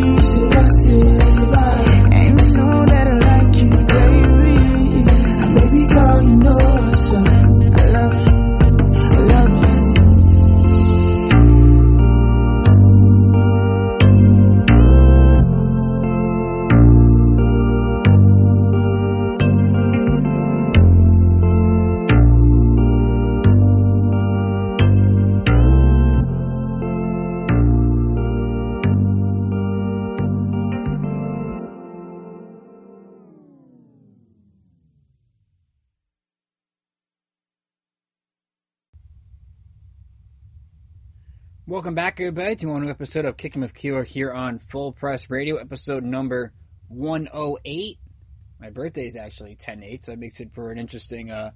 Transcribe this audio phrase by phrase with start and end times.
[0.00, 1.19] Merci, merci.
[41.70, 45.54] Welcome back, everybody, to another episode of Kicking with Keeler here on Full Press Radio,
[45.54, 46.52] episode number
[46.88, 47.96] 108.
[48.58, 51.52] My birthday is actually 10-8, so that makes it for an interesting uh,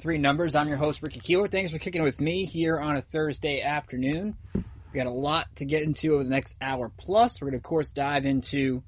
[0.00, 0.54] three numbers.
[0.54, 1.48] I'm your host, Ricky Keeler.
[1.48, 4.38] Thanks for kicking with me here on a Thursday afternoon.
[4.54, 4.62] We
[4.94, 7.38] got a lot to get into over the next hour plus.
[7.38, 8.82] We're going to, of course, dive into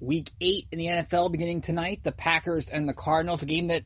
[0.00, 2.00] Week 8 in the NFL beginning tonight.
[2.04, 3.82] The Packers and the Cardinals, a game that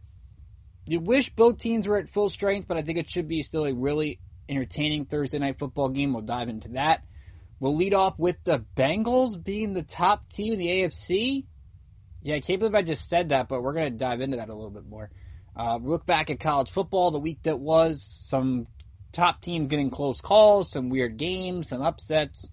[0.87, 3.65] you wish both teams were at full strength, but I think it should be still
[3.65, 6.13] a really entertaining Thursday night football game.
[6.13, 7.05] We'll dive into that.
[7.61, 11.45] We'll lead off with the Bengals being the top team in the AFC.
[12.23, 14.49] Yeah, I can't believe I just said that, but we're going to dive into that
[14.49, 15.11] a little bit more.
[15.57, 18.67] Uh, look back at college football, the week that was, some
[19.13, 22.49] top teams getting close calls, some weird games, some upsets.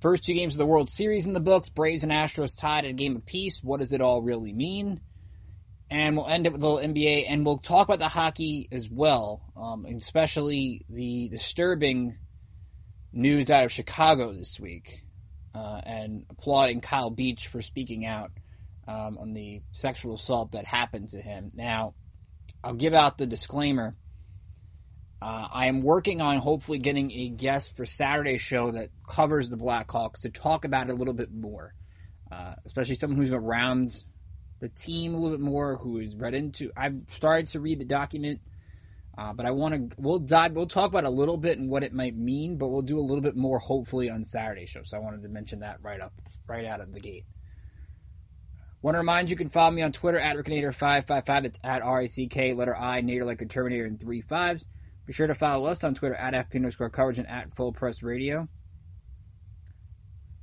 [0.00, 2.90] First two games of the World Series in the books, Braves and Astros tied at
[2.90, 3.60] a game apiece.
[3.62, 5.00] What does it all really mean?
[5.90, 8.88] And we'll end it with a little NBA, and we'll talk about the hockey as
[8.90, 12.16] well, um, especially the disturbing
[13.12, 15.02] news out of Chicago this week,
[15.54, 18.32] uh, and applauding Kyle Beach for speaking out
[18.88, 21.52] um, on the sexual assault that happened to him.
[21.54, 21.94] Now,
[22.62, 23.94] I'll give out the disclaimer.
[25.22, 29.56] Uh, I am working on hopefully getting a guest for Saturday's show that covers the
[29.56, 31.74] Blackhawks to talk about it a little bit more,
[32.30, 33.98] uh, especially someone who's around
[34.60, 36.70] the team a little bit more, who is read into.
[36.76, 38.40] I've started to read the document,
[39.16, 39.96] uh, but I want to.
[39.98, 40.56] We'll dive.
[40.56, 43.00] We'll talk about a little bit and what it might mean, but we'll do a
[43.00, 44.82] little bit more hopefully on Saturday show.
[44.84, 46.12] So I wanted to mention that right up,
[46.46, 47.24] right out of the gate.
[48.82, 51.44] Want to remind you, you can follow me on Twitter at Rickinator555.
[51.46, 54.66] It's at R A C K letter I Nader like a Terminator in three fives.
[55.06, 58.02] Be sure to follow us on Twitter at FP Square Coverage and at Full Press
[58.02, 58.48] Radio.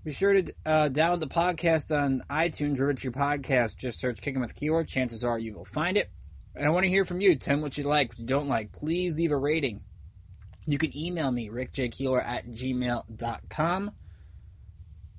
[0.03, 3.77] Be sure to uh, download the podcast on iTunes or your podcast.
[3.77, 4.83] Just search Kicking with Keeler.
[4.83, 6.09] Chances are you will find it.
[6.55, 7.35] And I want to hear from you.
[7.35, 8.71] Tell me what you like, what you don't like.
[8.71, 9.81] Please leave a rating.
[10.65, 13.91] You can email me, rickjkeeler at gmail.com.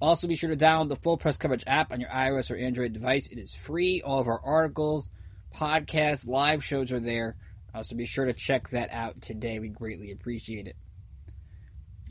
[0.01, 2.93] Also, be sure to download the Full Press Coverage app on your iOS or Android
[2.93, 3.29] device.
[3.29, 4.03] It is free.
[4.05, 5.13] All of our articles,
[5.55, 7.37] podcasts, live shows are there.
[7.73, 9.61] Uh, so be sure to check that out today.
[9.61, 10.77] We greatly appreciate it.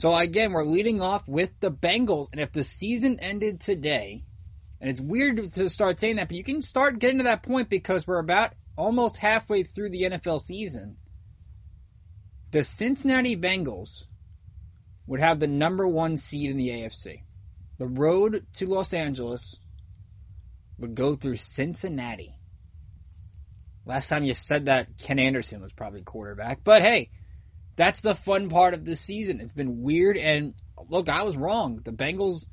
[0.02, 4.24] So again, we're leading off with the Bengals, and if the season ended today,
[4.80, 7.70] and it's weird to start saying that, but you can start getting to that point
[7.70, 10.98] because we're about almost halfway through the NFL season.
[12.50, 14.06] The Cincinnati Bengals
[15.06, 17.22] would have the number one seed in the AFC.
[17.78, 19.60] The road to Los Angeles
[20.80, 22.34] would go through Cincinnati.
[23.86, 26.64] Last time you said that, Ken Anderson was probably quarterback.
[26.64, 27.12] But hey,
[27.76, 29.40] That's the fun part of this season.
[29.40, 30.54] It's been weird, and
[30.90, 31.82] look, I was wrong.
[31.84, 32.46] The Bengals,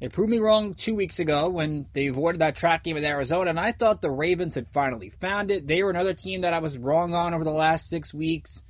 [0.00, 3.50] they proved me wrong two weeks ago when they avoided that track game with Arizona,
[3.50, 5.66] and I thought the Ravens had finally found it.
[5.66, 8.62] They were another team that I was wrong on over the last six weeks.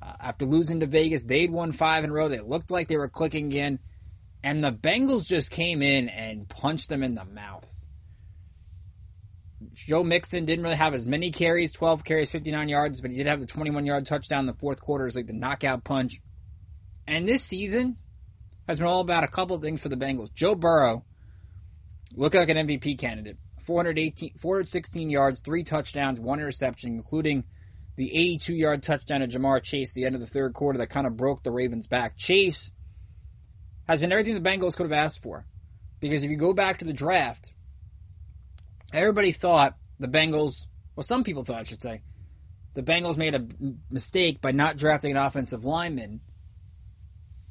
[0.00, 2.28] Uh, after losing to Vegas, they'd won five in a row.
[2.28, 3.80] They looked like they were clicking again,
[4.44, 7.66] and the Bengals just came in and punched them in the mouth.
[9.74, 13.26] Joe Mixon didn't really have as many carries, 12 carries, 59 yards, but he did
[13.26, 16.20] have the 21 yard touchdown in the fourth quarter as like the knockout punch.
[17.06, 17.96] And this season
[18.68, 20.32] has been all about a couple of things for the Bengals.
[20.32, 21.04] Joe Burrow
[22.14, 23.38] looking like an MVP candidate.
[23.66, 27.44] 418, 416 yards, three touchdowns, one interception, including
[27.96, 30.88] the 82 yard touchdown to Ja'Marr Chase at the end of the third quarter that
[30.88, 32.16] kind of broke the Ravens back.
[32.16, 32.72] Chase
[33.88, 35.44] has been everything the Bengals could have asked for.
[36.00, 37.52] Because if you go back to the draft,
[38.92, 42.02] everybody thought the Bengals, well, some people thought, I should say,
[42.74, 43.46] the Bengals made a
[43.90, 46.20] mistake by not drafting an offensive lineman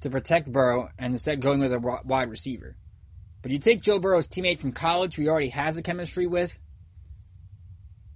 [0.01, 2.75] to protect Burrow and instead going with a wide receiver.
[3.41, 6.57] But you take Joe Burrow's teammate from college who he already has a chemistry with,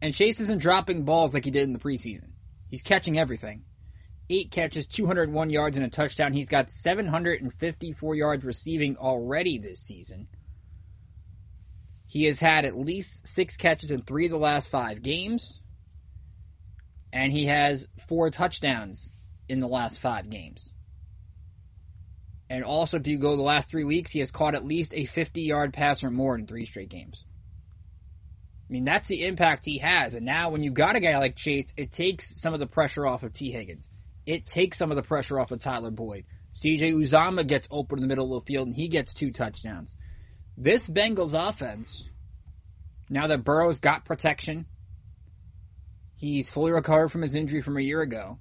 [0.01, 2.31] and Chase isn't dropping balls like he did in the preseason.
[2.69, 3.63] He's catching everything.
[4.29, 6.33] Eight catches, 201 yards, and a touchdown.
[6.33, 10.27] He's got 754 yards receiving already this season.
[12.12, 15.62] He has had at least six catches in three of the last five games.
[17.13, 19.10] And he has four touchdowns
[19.48, 20.69] in the last five games.
[22.50, 25.06] And also, if you go the last three weeks, he has caught at least a
[25.06, 27.24] 50 yard pass or more in three straight games.
[28.69, 30.14] I mean, that's the impact he has.
[30.14, 33.07] And now, when you got a guy like Chase, it takes some of the pressure
[33.07, 33.88] off of Tee Higgins.
[34.25, 36.25] It takes some of the pressure off of Tyler Boyd.
[36.56, 39.96] CJ Uzomah gets open in the middle of the field and he gets two touchdowns.
[40.57, 42.03] This Bengals offense,
[43.09, 44.65] now that Burrow's got protection,
[46.15, 48.38] he's fully recovered from his injury from a year ago.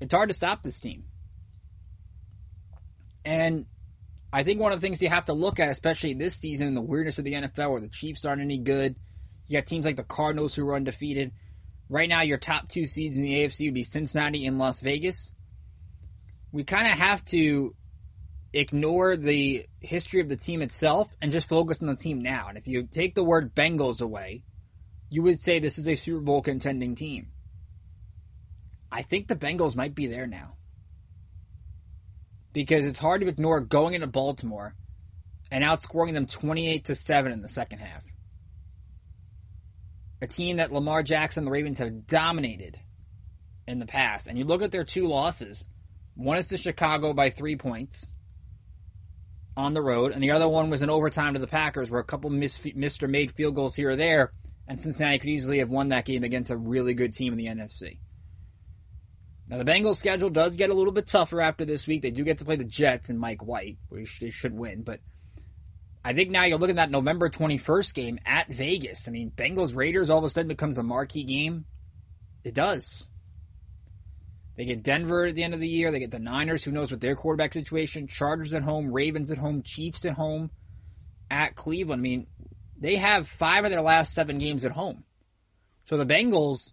[0.00, 1.04] It's hard to stop this team.
[3.24, 3.66] And
[4.32, 6.80] I think one of the things you have to look at, especially this season, the
[6.80, 8.96] weirdness of the NFL, where the Chiefs aren't any good.
[9.46, 11.32] You got teams like the Cardinals who are undefeated.
[11.88, 15.30] Right now, your top two seeds in the AFC would be Cincinnati and Las Vegas.
[16.50, 17.74] We kind of have to
[18.52, 22.46] ignore the history of the team itself and just focus on the team now.
[22.48, 24.42] And if you take the word Bengals away,
[25.08, 27.28] you would say this is a Super Bowl contending team.
[28.90, 30.54] I think the Bengals might be there now.
[32.52, 34.74] Because it's hard to ignore going into Baltimore
[35.50, 38.02] and outscoring them 28 to 7 in the second half.
[40.20, 42.78] A team that Lamar Jackson and the Ravens have dominated
[43.66, 44.26] in the past.
[44.26, 45.64] And you look at their two losses.
[46.14, 48.06] One is to Chicago by three points
[49.56, 52.04] on the road, and the other one was an overtime to the Packers, where a
[52.04, 54.32] couple missed or made field goals here or there,
[54.66, 57.46] and Cincinnati could easily have won that game against a really good team in the
[57.46, 57.98] NFC.
[59.48, 62.00] Now the Bengals' schedule does get a little bit tougher after this week.
[62.00, 65.00] They do get to play the Jets and Mike White, which they should win, but
[66.04, 69.06] I think now you're looking at that November 21st game at Vegas.
[69.06, 71.64] I mean, Bengals Raiders all of a sudden becomes a marquee game.
[72.42, 73.06] It does.
[74.62, 75.90] They get Denver at the end of the year.
[75.90, 78.06] They get the Niners, who knows what their quarterback situation.
[78.06, 80.52] Chargers at home, Ravens at home, Chiefs at home,
[81.28, 81.98] at Cleveland.
[81.98, 82.28] I mean,
[82.78, 85.02] they have five of their last seven games at home.
[85.86, 86.70] So the Bengals,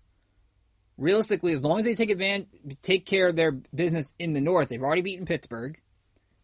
[1.00, 4.70] realistically, as long as they take advantage, take care of their business in the North,
[4.70, 5.76] they've already beaten Pittsburgh.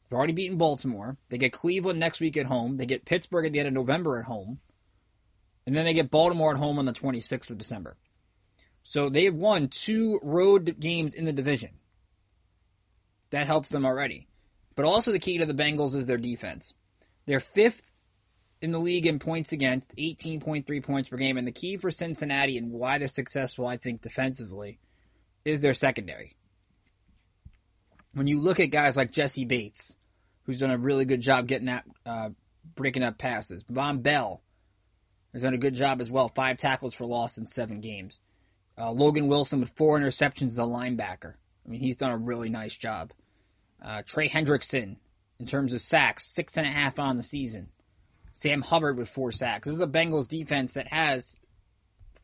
[0.09, 1.15] They've already beaten Baltimore.
[1.29, 2.77] They get Cleveland next week at home.
[2.77, 4.57] They get Pittsburgh at the end of November at home.
[5.67, 7.97] And then they get Baltimore at home on the 26th of December.
[8.85, 11.71] So they have won two road games in the division.
[13.31, 14.27] That helps them already.
[14.75, 16.73] But also the key to the Bengals is their defense.
[17.25, 17.91] They're fifth
[18.61, 21.37] in the league in points against, 18.3 points per game.
[21.37, 24.79] And the key for Cincinnati and why they're successful, I think, defensively,
[25.43, 26.35] is their secondary.
[28.13, 29.95] When you look at guys like Jessie Bates,
[30.43, 32.29] who's done a really good job getting that, uh,
[32.75, 34.41] breaking up passes, Vonn Bell
[35.33, 36.29] has done a good job as well.
[36.29, 38.19] Five tackles for loss in seven games.
[38.77, 41.33] Uh, Logan Wilson with four interceptions as a linebacker.
[41.65, 43.11] I mean, he's done a really nice job.
[43.81, 44.97] Uh, Trey Hendrickson,
[45.39, 47.69] in terms of sacks, six and a half on the season.
[48.31, 49.65] Sam Hubbard with four sacks.
[49.65, 51.37] This is the Bengals defense that has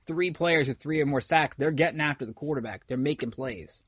[0.06, 1.56] three players with three or more sacks.
[1.56, 2.86] They're getting after the quarterback.
[2.88, 3.82] They're making plays.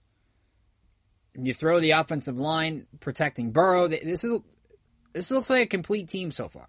[1.36, 3.88] You throw the offensive line protecting Burrow.
[3.88, 4.40] This is
[5.14, 6.68] this looks like a complete team so far.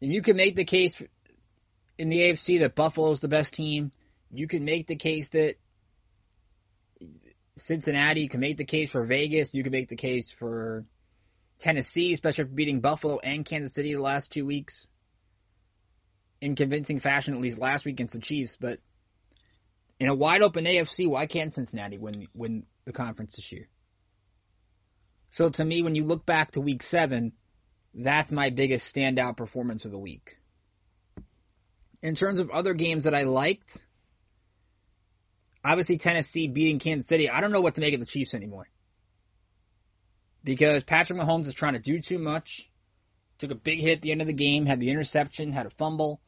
[0.00, 1.02] And you can make the case
[1.98, 3.92] in the AFC that Buffalo's the best team.
[4.32, 5.56] You can make the case that
[7.56, 8.20] Cincinnati.
[8.22, 9.54] You can make the case for Vegas.
[9.54, 10.84] You can make the case for
[11.58, 14.86] Tennessee, especially for beating Buffalo and Kansas City the last two weeks
[16.40, 18.56] in convincing fashion, at least last week against the Chiefs.
[18.60, 18.80] But
[19.98, 23.68] In a wide open AFC, why can't Cincinnati win win the conference this year?
[25.30, 27.32] So to me, when you look back to week seven,
[27.94, 30.36] that's my biggest standout performance of the week.
[32.02, 33.82] In terms of other games that I liked,
[35.66, 37.28] obviously Tennessee beating Kansas City.
[37.28, 38.68] I don't know what to make of the Chiefs anymore.
[40.44, 42.70] Because Patrick Mahomes is trying to do too much.
[43.38, 45.70] Took a big hit at the end of the game, had the interception, had a
[45.70, 46.20] fumble.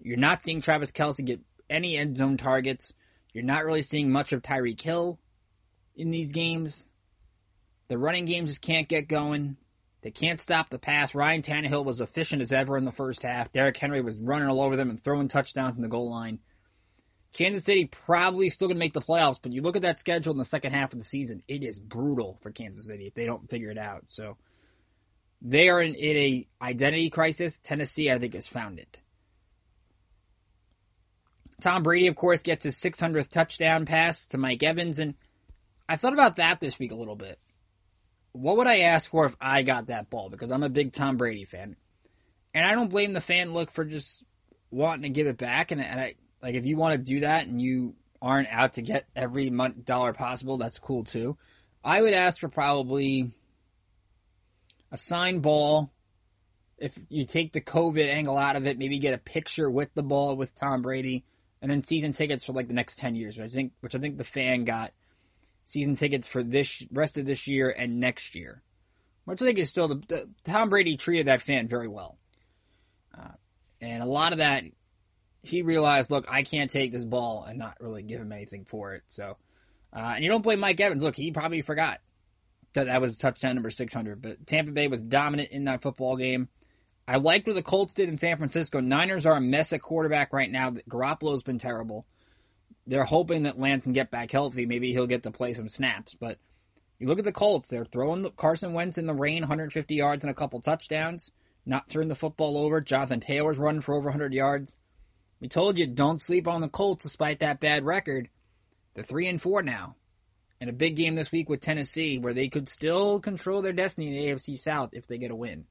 [0.00, 2.92] You're not seeing Travis Kelce get any end zone targets.
[3.32, 5.18] You're not really seeing much of Tyreek Hill
[5.96, 6.86] in these games.
[7.88, 9.56] The running game just can't get going.
[10.02, 11.14] They can't stop the pass.
[11.14, 13.52] Ryan Tannehill was efficient as ever in the first half.
[13.52, 16.38] Derrick Henry was running all over them and throwing touchdowns in the goal line.
[17.32, 20.32] Kansas City probably still going to make the playoffs, but you look at that schedule
[20.32, 23.26] in the second half of the season, it is brutal for Kansas City if they
[23.26, 24.04] don't figure it out.
[24.08, 24.36] So
[25.42, 27.58] they are in, in a identity crisis.
[27.62, 28.98] Tennessee, I think, has found it.
[31.60, 35.14] Tom Brady, of course, gets his 600th touchdown pass to Mike Evans, and
[35.88, 37.38] I thought about that this week a little bit.
[38.32, 40.28] What would I ask for if I got that ball?
[40.28, 41.76] Because I'm a big Tom Brady fan,
[42.52, 44.22] and I don't blame the fan look for just
[44.70, 45.70] wanting to give it back.
[45.70, 48.82] And, and I like if you want to do that and you aren't out to
[48.82, 51.36] get every month dollar possible, that's cool too.
[51.84, 53.32] I would ask for probably
[54.90, 55.92] a signed ball.
[56.78, 60.02] If you take the COVID angle out of it, maybe get a picture with the
[60.02, 61.24] ball with Tom Brady
[61.62, 63.40] and then season tickets for like the next ten years.
[63.40, 64.92] I think, which I think the fan got
[65.64, 68.62] season tickets for this rest of this year and next year,
[69.24, 72.18] which I think is still the, the Tom Brady treated that fan very well,
[73.16, 73.32] uh,
[73.80, 74.64] and a lot of that
[75.48, 78.94] he realized, look, I can't take this ball and not really give him anything for
[78.94, 79.02] it.
[79.06, 79.36] So,
[79.92, 81.02] uh, and you don't blame Mike Evans.
[81.02, 82.00] Look, he probably forgot
[82.74, 86.48] that that was touchdown number 600, but Tampa Bay was dominant in that football game.
[87.08, 88.80] I liked what the Colts did in San Francisco.
[88.80, 90.72] Niners are a mess at quarterback right now.
[90.72, 92.04] Garoppolo's been terrible.
[92.86, 94.66] They're hoping that Lance can get back healthy.
[94.66, 96.14] Maybe he'll get to play some snaps.
[96.14, 96.38] But
[96.98, 97.68] you look at the Colts.
[97.68, 101.30] They're throwing Carson Wentz in the rain, 150 yards and a couple touchdowns.
[101.64, 102.80] Not turn the football over.
[102.80, 104.74] Jonathan Taylor's running for over 100 yards.
[105.40, 108.28] We told you don't sleep on the Colts despite that bad record.
[108.94, 109.96] They're three and four now.
[110.60, 114.08] And a big game this week with Tennessee where they could still control their destiny
[114.08, 115.66] in the AFC South if they get a win.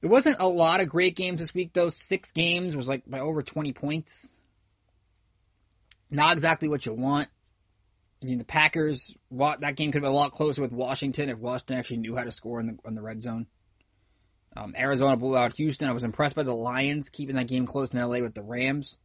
[0.00, 1.90] There wasn't a lot of great games this week, though.
[1.90, 4.26] Six games was like by over 20 points.
[6.10, 7.28] Not exactly what you want.
[8.22, 11.38] I mean, the Packers, that game could have been a lot closer with Washington if
[11.38, 13.46] Washington actually knew how to score in the, in the red zone.
[14.56, 15.88] Um, Arizona blew out Houston.
[15.88, 18.98] I was impressed by the Lions keeping that game close in LA with the Rams.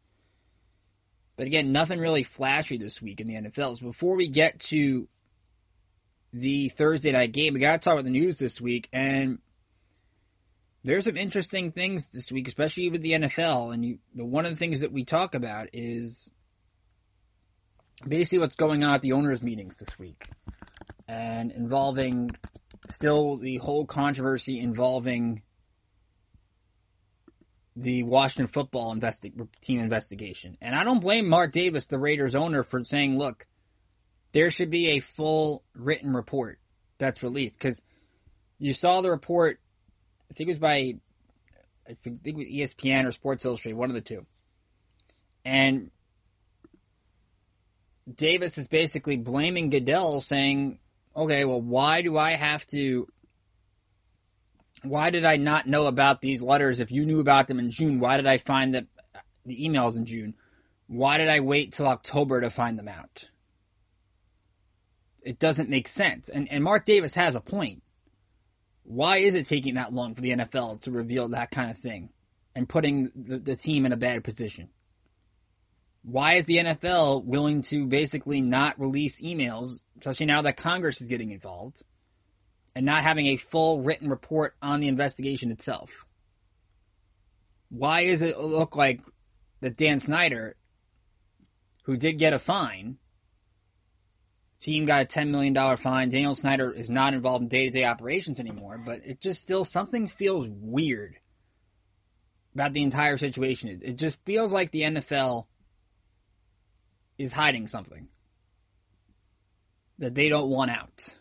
[1.37, 3.79] But again, nothing really flashy this week in the NFL.
[3.79, 5.07] So before we get to
[6.33, 8.89] the Thursday night game, we got to talk about the news this week.
[8.91, 9.39] And
[10.83, 13.73] there's some interesting things this week, especially with the NFL.
[13.73, 16.29] And you, the, one of the things that we talk about is
[18.07, 20.27] basically what's going on at the owners' meetings this week,
[21.07, 22.29] and involving
[22.91, 25.41] still the whole controversy involving
[27.75, 30.57] the Washington football investi- team investigation.
[30.61, 33.45] And I don't blame Mark Davis, the Raiders owner, for saying, look,
[34.31, 36.59] there should be a full written report
[36.97, 37.57] that's released.
[37.57, 37.81] Because
[38.59, 39.59] you saw the report,
[40.31, 40.95] I think it was by,
[41.87, 44.25] I think it was ESPN or Sports Illustrated, one of the two.
[45.43, 45.91] And
[48.13, 50.79] Davis is basically blaming Goodell, saying,
[51.15, 53.07] okay, well, why do I have to?
[54.83, 56.79] Why did I not know about these letters?
[56.79, 58.87] If you knew about them in June, why did I find the
[59.45, 60.35] the emails in June?
[60.87, 63.27] Why did I wait till October to find them out?
[65.21, 66.29] It doesn't make sense.
[66.29, 67.81] And and Mark Davis has a point.
[68.83, 72.09] Why is it taking that long for the NFL to reveal that kind of thing
[72.53, 74.69] and putting the, the team in a bad position?
[76.05, 81.07] Why is the NFL willing to basically not release emails, especially now that Congress is
[81.07, 81.81] getting involved,
[82.75, 85.91] and not having a full written report on the investigation itself?
[87.69, 89.01] Why does it look like
[89.61, 90.55] that Dan Snyder,
[91.85, 92.97] who did get a fine,
[94.59, 96.09] team got a $10 million fine.
[96.09, 99.65] Daniel Snyder is not involved in day to day operations anymore, but it just still,
[99.65, 101.15] something feels weird
[102.53, 103.81] about the entire situation.
[103.83, 105.45] It just feels like the NFL
[107.17, 108.07] is hiding something
[109.99, 111.15] that they don't want out.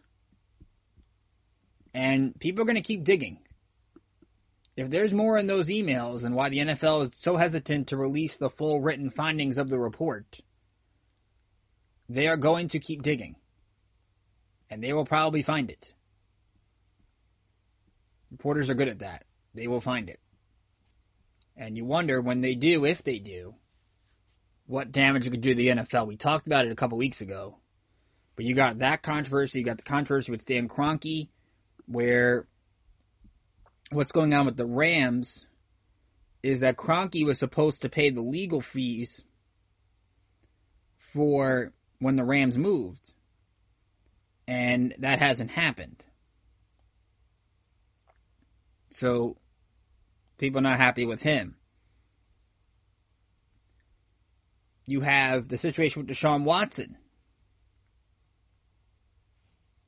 [1.93, 3.39] And people are going to keep digging.
[4.77, 8.37] If there's more in those emails and why the NFL is so hesitant to release
[8.37, 10.41] the full written findings of the report,
[12.09, 13.37] they are going to keep digging.
[14.69, 15.93] And they will probably find it.
[18.33, 19.25] Reporters are good at that.
[19.55, 20.19] They will find it.
[21.57, 23.55] And you wonder when they do, if they do,
[24.67, 26.07] what damage it could do to the NFL.
[26.07, 27.59] We talked about it a couple weeks ago.
[28.37, 31.29] But you got that controversy, you got the controversy with Dan Kroenke,
[31.87, 32.47] where
[33.91, 35.47] what's going on with the Rams
[36.43, 39.23] is that Kroenke was supposed to pay the legal fees
[40.99, 43.13] for when the Rams moved.
[44.47, 46.03] And that hasn't happened.
[48.91, 49.37] So
[50.39, 51.57] people are not happy with him.
[54.87, 56.97] You have the situation with Deshaun Watson,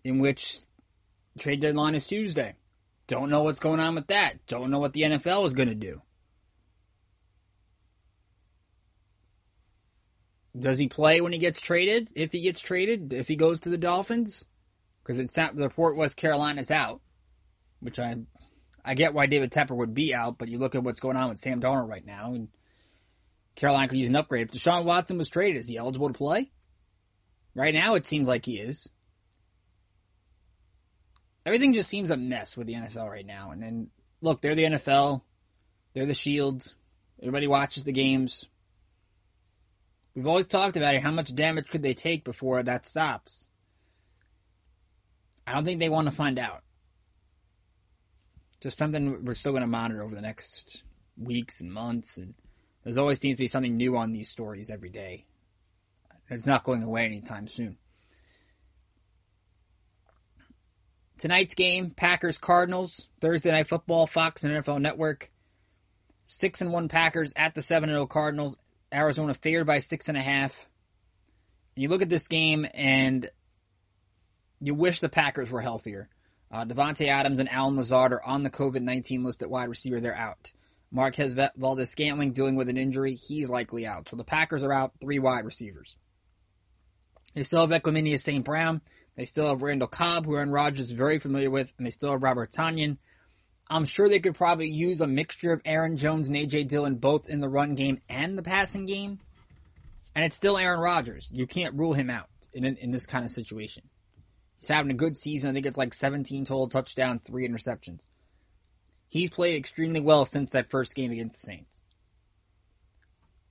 [0.05, 0.59] in which
[1.39, 2.55] trade deadline is Tuesday.
[3.07, 4.47] Don't know what's going on with that.
[4.47, 6.01] Don't know what the NFL is going to do.
[10.59, 12.09] Does he play when he gets traded?
[12.15, 14.45] If he gets traded, if he goes to the Dolphins,
[15.03, 17.01] because it's not the report was Carolina's out,
[17.81, 18.17] which I
[18.85, 21.29] I get why David Tepper would be out, but you look at what's going on
[21.29, 22.49] with Sam Darnold right now, and
[23.57, 24.49] Carolina could use an upgrade.
[24.49, 26.51] If Deshaun Watson was traded, is he eligible to play?
[27.55, 28.87] Right now, it seems like he is.
[31.47, 33.53] Everything just seems a mess with the NFL right now.
[33.53, 33.89] And then,
[34.21, 35.23] look, they're the NFL.
[35.95, 36.75] They're the Shields.
[37.21, 38.45] Everybody watches the games.
[40.15, 41.03] We've always talked about it.
[41.03, 43.47] How much damage could they take before that stops?
[45.47, 46.63] I don't think they want to find out.
[48.61, 50.83] Just something we're still going to monitor over the next
[51.17, 52.17] weeks and months.
[52.19, 52.35] And
[52.87, 55.25] there's always seems to be something new on these stories every day.
[56.31, 57.79] It's not going away anytime soon.
[61.19, 65.33] Tonight's game, Packers Cardinals, Thursday night football, Fox and NFL Network.
[66.27, 68.57] Six and one Packers at the seven and zero Cardinals.
[68.95, 70.55] Arizona favored by six and a half.
[71.75, 73.29] And you look at this game and
[74.61, 76.09] you wish the Packers were healthier.
[76.53, 80.01] Uh, Davante Adams and Allen Lazard are on the COVID nineteen list at wide receiver.
[80.01, 80.53] They're out.
[80.97, 83.15] Marquez Valdes Scantling dealing with an injury.
[83.15, 84.09] He's likely out.
[84.09, 85.95] So the Packers are out three wide receivers.
[87.35, 88.43] They still have Equanimeous St.
[88.43, 88.81] Brown.
[89.15, 92.13] They still have Randall Cobb, who Aaron Rodgers is very familiar with, and they still
[92.13, 92.97] have Robert Tonyan.
[93.69, 97.29] I'm sure they could probably use a mixture of Aaron Jones and AJ Dillon both
[97.29, 99.19] in the run game and the passing game.
[100.15, 101.29] And it's still Aaron Rodgers.
[101.31, 103.83] You can't rule him out in in this kind of situation.
[104.61, 105.51] He's having a good season.
[105.51, 107.99] I think it's like 17 total touchdowns, three interceptions.
[109.09, 111.81] He's played extremely well since that first game against the Saints.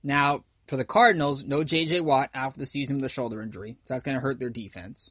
[0.02, 2.00] Now, for the Cardinals, no J.J.
[2.00, 5.10] Watt after the season with a shoulder injury, so that's going to hurt their defense.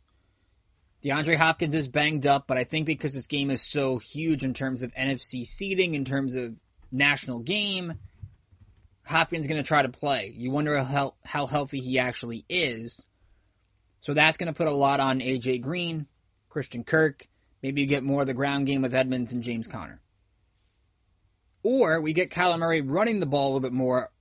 [1.04, 4.54] DeAndre Hopkins is banged up, but I think because this game is so huge in
[4.54, 6.56] terms of NFC seeding, in terms of
[6.92, 7.94] national game,
[9.04, 10.34] Hopkins is going to try to play.
[10.36, 13.04] You wonder how, how healthy he actually is.
[14.02, 16.08] So that's going to put a lot on AJ Green,
[16.50, 17.28] Christian Kirk.
[17.62, 20.02] Maybe you get more of the ground game with Edmonds and James Conner.
[21.66, 24.12] Or we get Kyler Murray running the ball a little bit more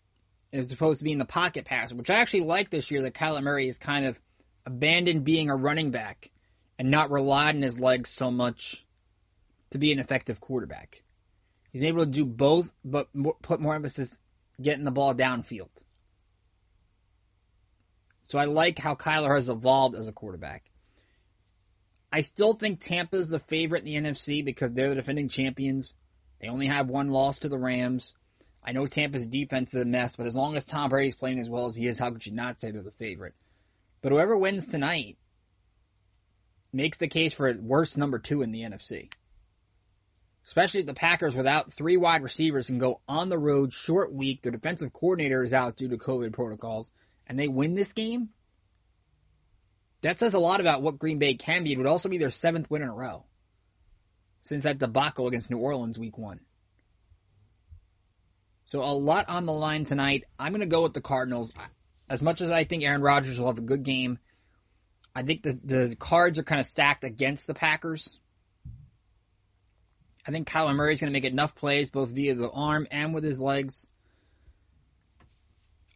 [0.51, 3.43] as opposed to being the pocket passer, which I actually like this year that Kyler
[3.43, 4.19] Murray has kind of
[4.65, 6.31] abandoned being a running back
[6.79, 8.83] and not relied on his legs so much
[9.73, 11.03] to be an effective quarterback.
[11.71, 13.11] He's able to do both, but
[13.43, 14.19] put more emphasis
[14.59, 15.69] getting the ball downfield.
[18.29, 20.65] So I like how Kyler has evolved as a quarterback.
[22.11, 25.95] I still think Tampa's the favorite in the NFC because they're the defending champions.
[26.41, 28.15] They only have one loss to the Rams.
[28.63, 31.51] I know Tampa's defense is a mess, but as long as Tom Brady's playing as
[31.51, 33.35] well as he is, how could you not say they're the favorite?
[34.01, 35.19] But whoever wins tonight
[36.73, 39.11] makes the case for a worst number two in the NFC.
[40.47, 44.43] Especially the Packers without three wide receivers can go on the road short week.
[44.43, 46.89] Their defensive coordinator is out due to COVID protocols
[47.27, 48.31] and they win this game.
[50.03, 51.73] That says a lot about what Green Bay can be.
[51.73, 53.25] It would also be their seventh win in a row
[54.45, 56.41] since that debacle against New Orleans week one.
[58.67, 60.25] So a lot on the line tonight.
[60.39, 61.53] I'm going to go with the Cardinals.
[62.09, 64.19] As much as I think Aaron Rodgers will have a good game,
[65.15, 68.19] I think the, the cards are kind of stacked against the Packers.
[70.27, 73.15] I think Kyler Murray is going to make enough plays both via the arm and
[73.15, 73.87] with his legs.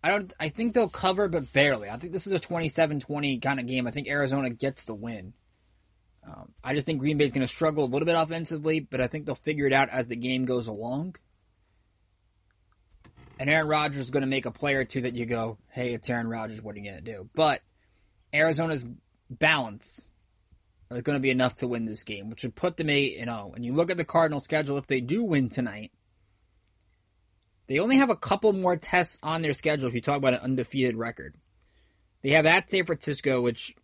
[0.03, 0.33] I don't.
[0.39, 1.91] I think they'll cover, but barely.
[1.91, 3.87] I think this is a 27-20 kind of game.
[3.87, 5.33] I think Arizona gets the win.
[6.27, 9.01] Um, I just think Green Bay is going to struggle a little bit offensively, but
[9.01, 11.17] I think they'll figure it out as the game goes along.
[13.39, 15.95] And Aaron Rodgers is going to make a play or two that you go, "Hey,
[15.95, 16.61] it's Aaron Rodgers.
[16.61, 17.63] What are you going to do?" But
[18.35, 18.85] Arizona's
[19.31, 20.11] balance
[20.91, 23.31] is going to be enough to win this game, which would put them 8 and
[23.31, 23.53] 0.
[23.55, 25.93] And you look at the Cardinal schedule, if they do win tonight,
[27.69, 30.41] they only have a couple more tests on their schedule if you talk about an
[30.41, 31.35] undefeated record.
[32.23, 33.77] They have at San Francisco, which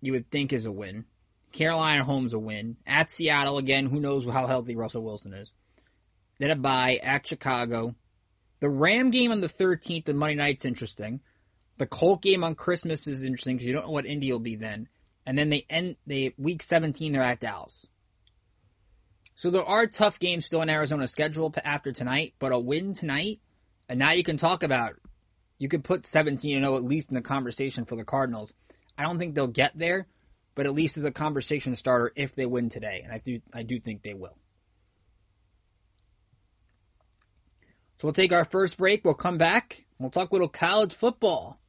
[0.00, 1.04] you would think is a win.
[1.52, 2.76] Carolina home's a win.
[2.86, 5.52] At Seattle, again, who knows how healthy Russell Wilson is.
[6.38, 7.94] Then a bye at Chicago.
[8.60, 11.20] The Ram game on the 13th of Monday night's interesting.
[11.78, 14.56] The Colt game on Christmas is interesting because you don't know what Indy will be
[14.56, 14.88] then.
[15.26, 17.86] And then they end they week 17 they're at Dallas.
[19.34, 23.40] So there are tough games still in Arizona's schedule after tonight, but a win tonight,
[23.88, 24.96] and now you can talk about
[25.58, 28.52] you could put 17 and 0 at least in the conversation for the Cardinals.
[28.98, 30.06] I don't think they'll get there,
[30.54, 33.62] but at least as a conversation starter if they win today, and I do I
[33.62, 34.36] do think they will.
[37.98, 39.04] So we'll take our first break.
[39.04, 39.84] We'll come back.
[39.98, 41.60] We'll talk a little college football.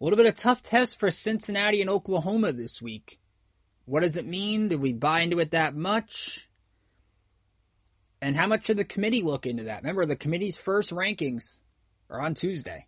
[0.00, 3.18] A little bit of tough test for Cincinnati and Oklahoma this week.
[3.84, 4.68] What does it mean?
[4.68, 6.48] Did we buy into it that much?
[8.20, 9.82] And how much should the committee look into that?
[9.82, 11.58] Remember, the committee's first rankings
[12.10, 12.86] are on Tuesday.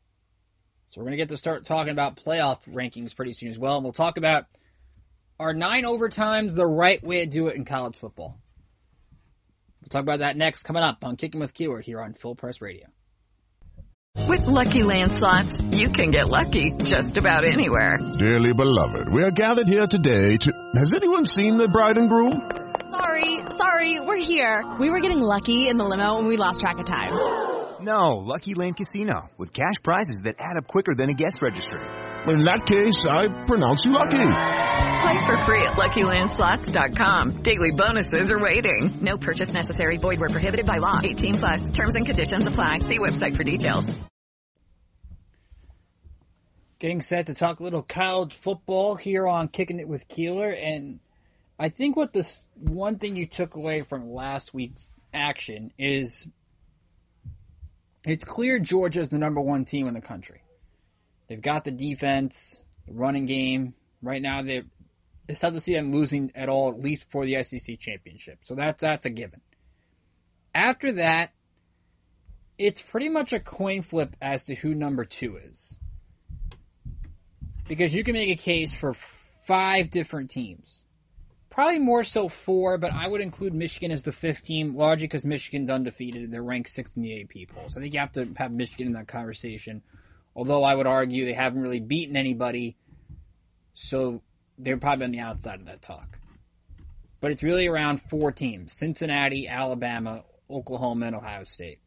[0.91, 3.77] So we're going to get to start talking about playoff rankings pretty soon as well.
[3.77, 4.47] And we'll talk about
[5.41, 8.39] are nine overtimes the right way to do it in college football?
[9.81, 12.61] We'll talk about that next coming up on Kicking with Keeler here on Full Press
[12.61, 12.87] Radio.
[14.27, 17.97] With Lucky Land Slots, you can get lucky just about anywhere.
[18.19, 20.53] Dearly beloved, we are gathered here today to.
[20.75, 22.51] Has anyone seen the bride and groom?
[22.91, 24.65] Sorry, sorry, we're here.
[24.81, 27.13] We were getting lucky in the limo and we lost track of time.
[27.81, 31.87] No, Lucky Land Casino, with cash prizes that add up quicker than a guest registry.
[32.29, 34.19] In that case, I pronounce you lucky.
[34.19, 37.43] Play for free at LuckyLandSlots.com.
[37.43, 38.99] Daily bonuses are waiting.
[39.01, 39.97] No purchase necessary.
[39.97, 41.01] Void where prohibited by law.
[41.03, 41.65] 18 plus.
[41.73, 42.81] Terms and conditions apply.
[42.81, 43.95] See website for details.
[46.79, 51.01] Getting set to talk a little college football here on Kicking It with Keeler, and
[51.59, 56.27] I think what this one thing you took away from last week's action is
[58.07, 60.43] it's clear Georgia is the number one team in the country.
[61.29, 63.75] They've got the defense, the running game.
[64.03, 64.65] Right now, they
[65.29, 68.39] it's tough to see them losing at all, at least before the SEC championship.
[68.45, 69.41] So that's that's a given.
[70.55, 71.31] After that,
[72.57, 75.77] it's pretty much a coin flip as to who number two is,
[77.69, 78.95] because you can make a case for
[79.47, 80.83] five different teams.
[81.51, 85.25] Probably more so four, but I would include Michigan as the fifth team, largely because
[85.25, 87.75] Michigan's undefeated and they're ranked sixth in the AP polls.
[87.75, 89.83] So I think you have to have Michigan in that conversation.
[90.39, 92.77] Although I would argue they haven't really beaten anybody,
[93.75, 94.23] so
[94.57, 96.17] they're probably on the outside of that talk.
[97.21, 101.81] But it's really around four teams Cincinnati, Alabama, Oklahoma, and Ohio State.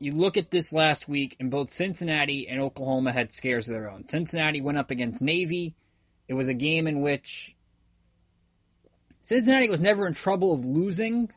[0.00, 3.88] You look at this last week, and both Cincinnati and Oklahoma had scares of their
[3.88, 4.06] own.
[4.06, 5.76] Cincinnati went up against Navy.
[6.28, 7.56] It was a game in which
[9.22, 11.30] Cincinnati was never in trouble of losing,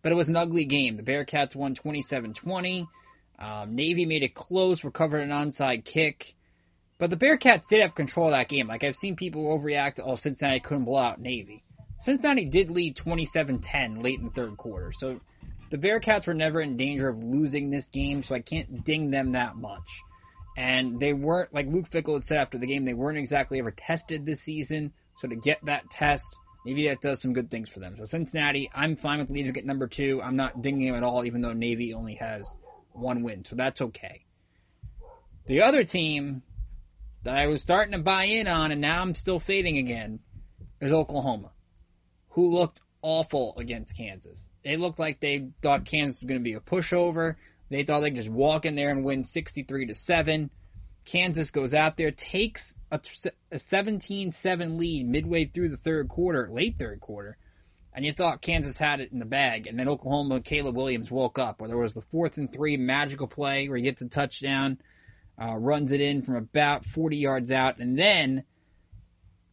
[0.00, 0.96] but it was an ugly game.
[0.96, 2.88] The Bearcats won 27 20.
[3.38, 6.34] Um, Navy made it close, recovered an onside kick.
[6.98, 8.68] But the Bearcats did have control of that game.
[8.68, 11.64] Like, I've seen people overreact oh, Cincinnati couldn't blow out Navy.
[12.00, 14.92] Cincinnati did lead 27-10 late in the third quarter.
[14.92, 15.20] So
[15.70, 19.32] the Bearcats were never in danger of losing this game, so I can't ding them
[19.32, 20.02] that much.
[20.56, 23.72] And they weren't, like Luke Fickell had said after the game, they weren't exactly ever
[23.72, 24.92] tested this season.
[25.20, 26.24] So to get that test,
[26.64, 27.96] maybe that does some good things for them.
[27.98, 30.20] So Cincinnati, I'm fine with leading at number two.
[30.22, 32.46] I'm not dinging them at all, even though Navy only has
[32.94, 33.44] one win.
[33.44, 34.24] So that's okay.
[35.46, 36.42] The other team
[37.24, 40.20] that I was starting to buy in on and now I'm still fading again
[40.80, 41.50] is Oklahoma,
[42.30, 44.48] who looked awful against Kansas.
[44.62, 47.36] They looked like they thought Kansas was going to be a pushover.
[47.70, 50.50] They thought they could just walk in there and win 63 to 7.
[51.04, 52.98] Kansas goes out there, takes a,
[53.52, 57.36] a 17-7 lead midway through the third quarter, late third quarter,
[57.94, 59.66] and you thought Kansas had it in the bag.
[59.66, 63.28] And then Oklahoma, Caleb Williams woke up, where there was the fourth and three magical
[63.28, 64.78] play where he gets a touchdown,
[65.40, 68.44] uh, runs it in from about 40 yards out, and then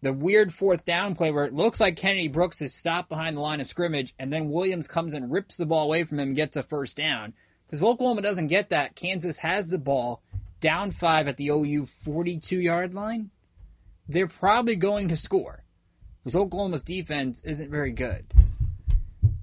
[0.01, 3.41] the weird fourth down play where it looks like Kennedy Brooks is stopped behind the
[3.41, 6.35] line of scrimmage, and then Williams comes and rips the ball away from him and
[6.35, 7.33] gets a first down.
[7.67, 8.95] Because Oklahoma doesn't get that.
[8.95, 10.21] Kansas has the ball
[10.59, 13.29] down five at the OU 42 yard line.
[14.09, 15.60] They're probably going to score
[16.23, 18.25] because Oklahoma's defense isn't very good.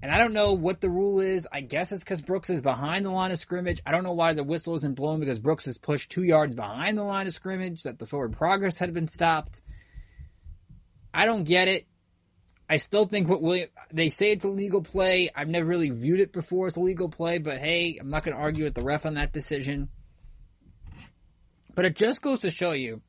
[0.00, 1.48] And I don't know what the rule is.
[1.52, 3.82] I guess it's because Brooks is behind the line of scrimmage.
[3.84, 6.96] I don't know why the whistle isn't blown because Brooks is pushed two yards behind
[6.96, 9.60] the line of scrimmage, that the forward progress had been stopped.
[11.12, 11.86] I don't get it.
[12.70, 15.30] I still think what William, they say it's a legal play.
[15.34, 18.36] I've never really viewed it before as a legal play, but hey, I'm not going
[18.36, 19.88] to argue with the ref on that decision.
[21.74, 23.00] But it just goes to show you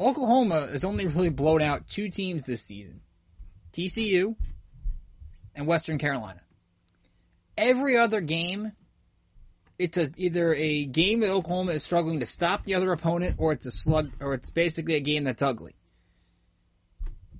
[0.00, 3.00] Oklahoma has only really blown out two teams this season
[3.74, 4.34] TCU
[5.54, 6.40] and Western Carolina.
[7.56, 8.72] Every other game,
[9.78, 13.52] it's a, either a game that Oklahoma is struggling to stop the other opponent, or
[13.52, 15.74] it's a slug, or it's basically a game that's ugly.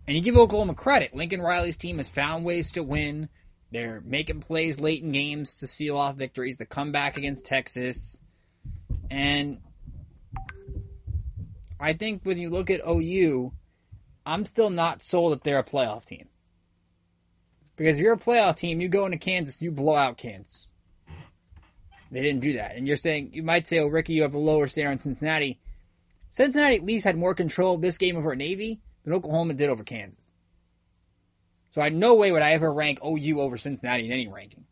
[0.07, 1.15] And you give Oklahoma credit.
[1.15, 3.29] Lincoln Riley's team has found ways to win.
[3.71, 6.59] They're making plays late in games to seal off victories.
[6.59, 8.19] The comeback against Texas.
[9.11, 9.59] And
[11.81, 13.53] I think when you look at OU,
[14.27, 16.29] I'm still not sold that they're a playoff team.
[17.77, 20.67] Because if you're a playoff team, you go into Kansas, you blow out Kansas.
[22.11, 22.77] They didn't do that.
[22.77, 25.59] And you're saying, you might say, oh, Ricky, you have a lower standard on Cincinnati.
[26.31, 29.85] Cincinnati at least had more control of this game over Navy than Oklahoma did over
[29.85, 30.31] Kansas.
[31.75, 34.65] So I no way would I ever rank OU over Cincinnati in any ranking.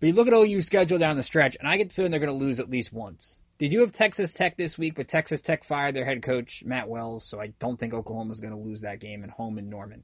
[0.00, 2.18] But you look at OU's schedule down the stretch, and I get the feeling they're
[2.20, 3.38] going to lose at least once.
[3.62, 4.96] Did you have Texas Tech this week?
[4.96, 8.52] But Texas Tech fired their head coach Matt Wells, so I don't think Oklahoma's going
[8.52, 10.02] to lose that game at home in Norman.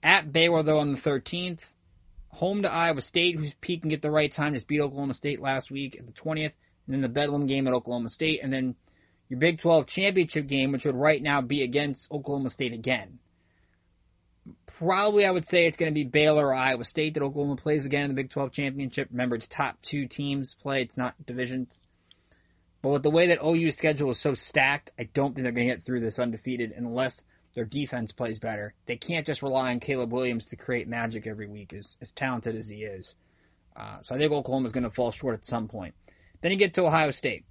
[0.00, 1.58] At Baylor though on the 13th,
[2.28, 5.72] home to Iowa State, who's peaking at the right time, just beat Oklahoma State last
[5.72, 6.52] week at the 20th,
[6.86, 8.76] and then the Bedlam game at Oklahoma State, and then
[9.28, 13.18] your Big 12 championship game, which would right now be against Oklahoma State again.
[14.66, 17.86] Probably I would say it's going to be Baylor or Iowa State that Oklahoma plays
[17.86, 19.08] again in the Big 12 championship.
[19.10, 21.80] Remember, it's top two teams play, it's not divisions.
[22.84, 25.68] But with the way that OU's schedule is so stacked, I don't think they're going
[25.68, 28.74] to get through this undefeated unless their defense plays better.
[28.84, 32.56] They can't just rely on Caleb Williams to create magic every week, as, as talented
[32.56, 33.14] as he is.
[33.74, 35.94] Uh, so I think Oklahoma's going to fall short at some point.
[36.42, 37.46] Then you get to Ohio State.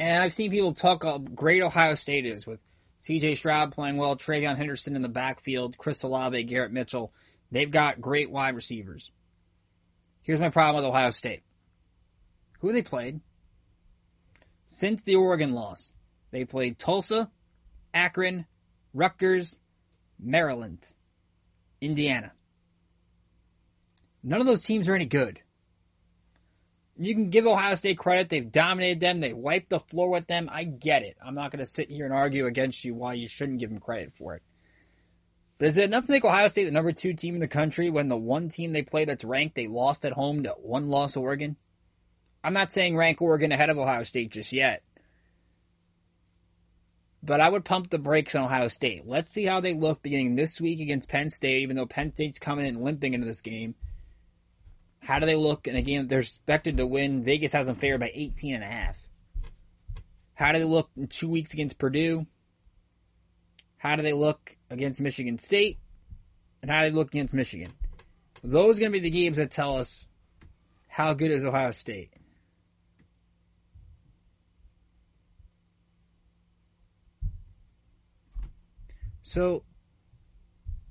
[0.00, 2.58] And I've seen people talk how great Ohio State is with
[3.02, 7.12] CJ Stroud playing well, TreVeyon Henderson in the backfield, Chris Olave, Garrett Mitchell.
[7.52, 9.12] They've got great wide receivers.
[10.22, 11.44] Here's my problem with Ohio State.
[12.58, 13.20] Who they played?
[14.66, 15.92] Since the Oregon loss,
[16.30, 17.30] they played Tulsa,
[17.92, 18.46] Akron,
[18.92, 19.56] Rutgers,
[20.18, 20.78] Maryland,
[21.80, 22.32] Indiana.
[24.22, 25.40] None of those teams are any good.
[26.96, 28.28] You can give Ohio State credit.
[28.28, 29.20] They've dominated them.
[29.20, 30.48] They wiped the floor with them.
[30.50, 31.16] I get it.
[31.24, 33.80] I'm not going to sit here and argue against you why you shouldn't give them
[33.80, 34.42] credit for it.
[35.58, 37.90] But is it enough to make Ohio State the number two team in the country
[37.90, 41.16] when the one team they played that's ranked, they lost at home to one loss
[41.16, 41.56] Oregon?
[42.44, 44.82] I'm not saying rank Oregon ahead of Ohio State just yet.
[47.22, 49.04] But I would pump the brakes on Ohio State.
[49.06, 52.38] Let's see how they look beginning this week against Penn State, even though Penn State's
[52.38, 53.74] coming in limping into this game.
[55.00, 57.24] How do they look in a game they're expected to win?
[57.24, 58.98] Vegas has them favored by 18 and a half.
[60.34, 62.26] How do they look in two weeks against Purdue?
[63.78, 65.78] How do they look against Michigan State?
[66.60, 67.72] And how do they look against Michigan?
[68.42, 70.06] Those are going to be the games that tell us
[70.88, 72.10] how good is Ohio State.
[79.34, 79.64] So,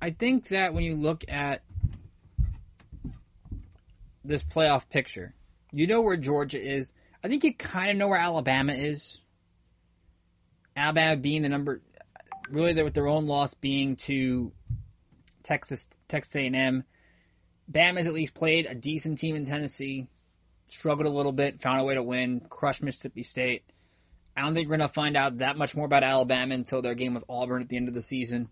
[0.02, 1.62] I think that when you look at
[4.26, 5.34] this playoff picture,
[5.72, 6.92] you know where Georgia is.
[7.24, 9.18] I think you kind of know where Alabama is.
[10.76, 11.82] Alabama being the number,
[12.50, 14.52] really with their own loss being to
[15.44, 16.84] Texas Texas A&M.
[17.72, 20.10] Bama's at least played a decent team in Tennessee,
[20.70, 23.64] struggled a little bit, found a way to win, crushed Mississippi State.
[24.36, 26.96] I don't think we're going to find out that much more about Alabama until their
[26.96, 28.50] game with Auburn at the end of the season.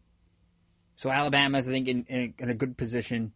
[0.97, 3.31] So Alabama's, I think, in, in, in a good position.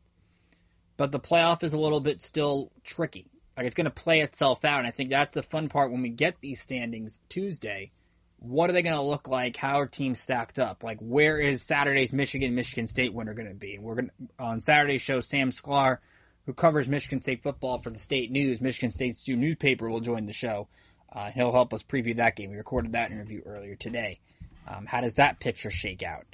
[0.97, 3.31] But the playoff is a little bit still tricky.
[3.57, 4.79] Like, it's going to play itself out.
[4.79, 7.91] And I think that's the fun part when we get these standings Tuesday.
[8.37, 9.57] What are they going to look like?
[9.57, 10.83] How are teams stacked up?
[10.83, 13.79] Like, where is Saturday's Michigan Michigan State winner going to be?
[13.79, 15.97] We're going to, on Saturday's show, Sam Sklar,
[16.45, 20.27] who covers Michigan State football for the state news, Michigan State's new newspaper, will join
[20.27, 20.67] the show.
[21.15, 22.51] Uh, he'll help us preview that game.
[22.51, 24.19] We recorded that interview earlier today.
[24.67, 26.25] Um, how does that picture shake out?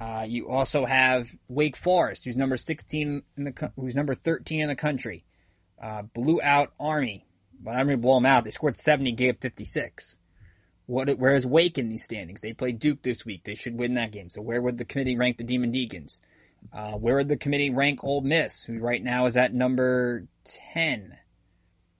[0.00, 4.68] Uh, you also have Wake Forest, who's number 16 in the, who's number 13 in
[4.68, 5.24] the country.
[5.82, 7.26] Uh, blew out Army.
[7.58, 8.44] But I'm to blow them out.
[8.44, 10.16] They scored 70, gave 56.
[10.84, 12.40] What, where is Wake in these standings?
[12.40, 13.42] They played Duke this week.
[13.44, 14.28] They should win that game.
[14.28, 16.20] So where would the committee rank the Demon Deacons?
[16.72, 20.26] Uh, where would the committee rank Ole Miss, who right now is at number
[20.74, 21.16] 10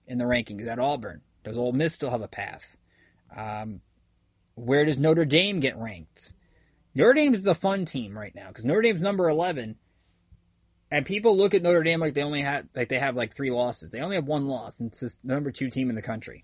[0.07, 1.21] in the rankings at Auburn?
[1.47, 2.65] Does Ole Miss still have a path?
[3.35, 3.81] Um,
[4.55, 6.33] where does Notre Dame get ranked?
[6.95, 9.75] Notre Dame is the fun team right now because Notre Dame's number 11,
[10.89, 13.51] and people look at Notre Dame like they only had like they have like three
[13.51, 13.91] losses.
[13.91, 16.43] They only have one loss, and it's the number two team in the country.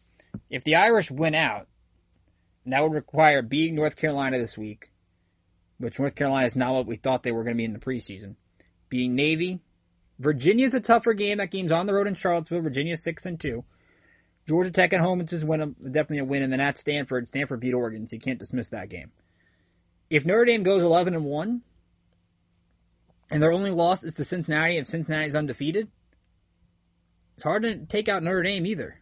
[0.50, 1.68] If the Irish win out,
[2.66, 4.92] that would require beating North Carolina this week,
[5.80, 7.80] which North Carolina is not what we thought they were going to be in the
[7.80, 8.36] preseason.
[8.90, 9.60] Being Navy,
[10.20, 11.40] Virginia's a tougher game.
[11.40, 12.62] That game's on the road in Charlottesville.
[12.62, 13.64] Virginia six and two.
[14.48, 17.60] Georgia Tech at home, it's just win, definitely a win, and then at Stanford, Stanford
[17.60, 19.12] beat Oregon, so you can't dismiss that game.
[20.10, 21.62] If Notre Dame goes 11 and 1,
[23.32, 25.90] and their only loss is to Cincinnati, if Cincinnati is undefeated,
[27.36, 29.00] it's hard to take out Notre Dame either.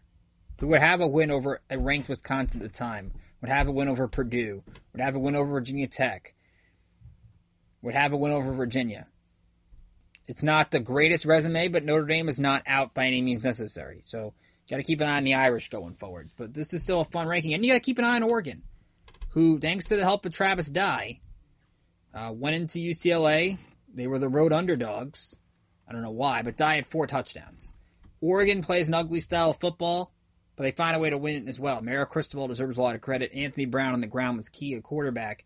[0.60, 3.72] Who would have a win over a ranked Wisconsin at the time, would have a
[3.72, 6.36] win over Purdue, would have a win over Virginia Tech,
[7.82, 9.08] would have a win over Virginia.
[10.28, 14.02] It's not the greatest resume, but Notre Dame is not out by any means necessary.
[14.04, 14.34] So
[14.72, 16.30] Got to keep an eye on the Irish going forward.
[16.38, 17.54] But this is still a fun ranking.
[17.54, 18.64] And you got to keep an eye on Oregon,
[19.32, 21.20] who, thanks to the help of Travis Dye,
[22.14, 23.58] uh, went into UCLA.
[23.94, 25.36] They were the road underdogs.
[25.86, 27.70] I don't know why, but Dye had four touchdowns.
[28.22, 30.14] Oregon plays an ugly style of football,
[30.56, 31.82] but they find a way to win it as well.
[31.82, 33.34] Mario Cristobal deserves a lot of credit.
[33.34, 35.44] Anthony Brown on the ground was key at quarterback.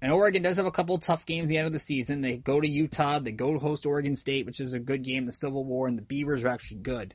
[0.00, 2.22] And Oregon does have a couple tough games at the end of the season.
[2.22, 5.26] They go to Utah, they go to host Oregon State, which is a good game.
[5.26, 7.14] The Civil War and the Beavers are actually good.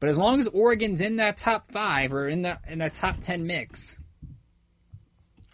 [0.00, 3.20] But as long as Oregon's in that top five or in that in that top
[3.20, 3.96] ten mix,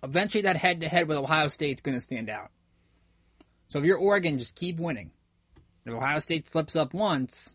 [0.03, 2.51] eventually that head to head with Ohio State's going to stand out.
[3.69, 5.11] So if you're Oregon, just keep winning.
[5.87, 7.51] If Ohio State slips up once,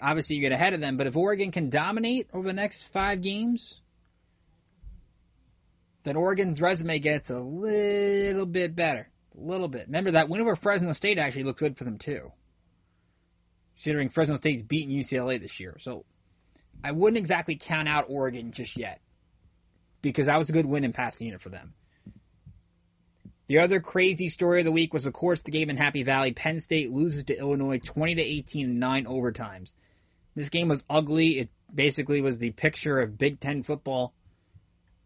[0.00, 0.96] obviously you get ahead of them.
[0.96, 3.80] But if Oregon can dominate over the next five games,
[6.04, 9.08] then Oregon's resume gets a little bit better.
[9.38, 9.86] A little bit.
[9.86, 12.32] Remember that win over Fresno State actually looked good for them too.
[13.76, 15.76] Considering Fresno State's beaten UCLA this year.
[15.78, 16.04] So
[16.84, 19.00] I wouldn't exactly count out Oregon just yet.
[20.00, 21.74] Because that was a good win in Pasadena for them.
[23.46, 26.32] The other crazy story of the week was, of course, the game in Happy Valley.
[26.32, 29.74] Penn State loses to Illinois 20 to 18 in nine overtimes.
[30.34, 31.38] This game was ugly.
[31.38, 34.14] It basically was the picture of Big Ten football.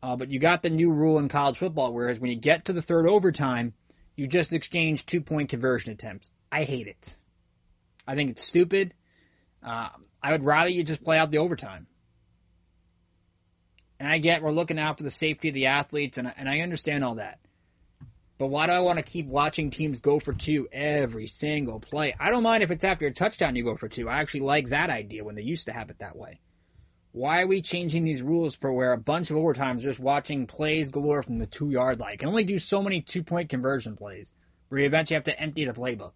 [0.03, 2.73] Uh, but you got the new rule in college football, whereas when you get to
[2.73, 3.75] the third overtime,
[4.15, 6.31] you just exchange two point conversion attempts.
[6.53, 7.17] I hate it.
[8.07, 8.95] I think it's stupid.
[9.63, 9.89] Uh,
[10.27, 11.87] I would rather you just play out the overtime.
[14.01, 16.63] And I get we're looking out for the safety of the athletes, and, and I
[16.63, 17.39] understand all that.
[18.37, 22.13] But why do I want to keep watching teams go for two every single play?
[22.19, 24.09] I don't mind if it's after a touchdown you go for two.
[24.09, 26.41] I actually like that idea when they used to have it that way.
[27.13, 30.89] Why are we changing these rules for where a bunch of overtimes just watching plays
[30.89, 32.19] galore from the two yard line?
[32.19, 34.33] Can only do so many two point conversion plays
[34.71, 36.15] where you eventually have to empty the playbook.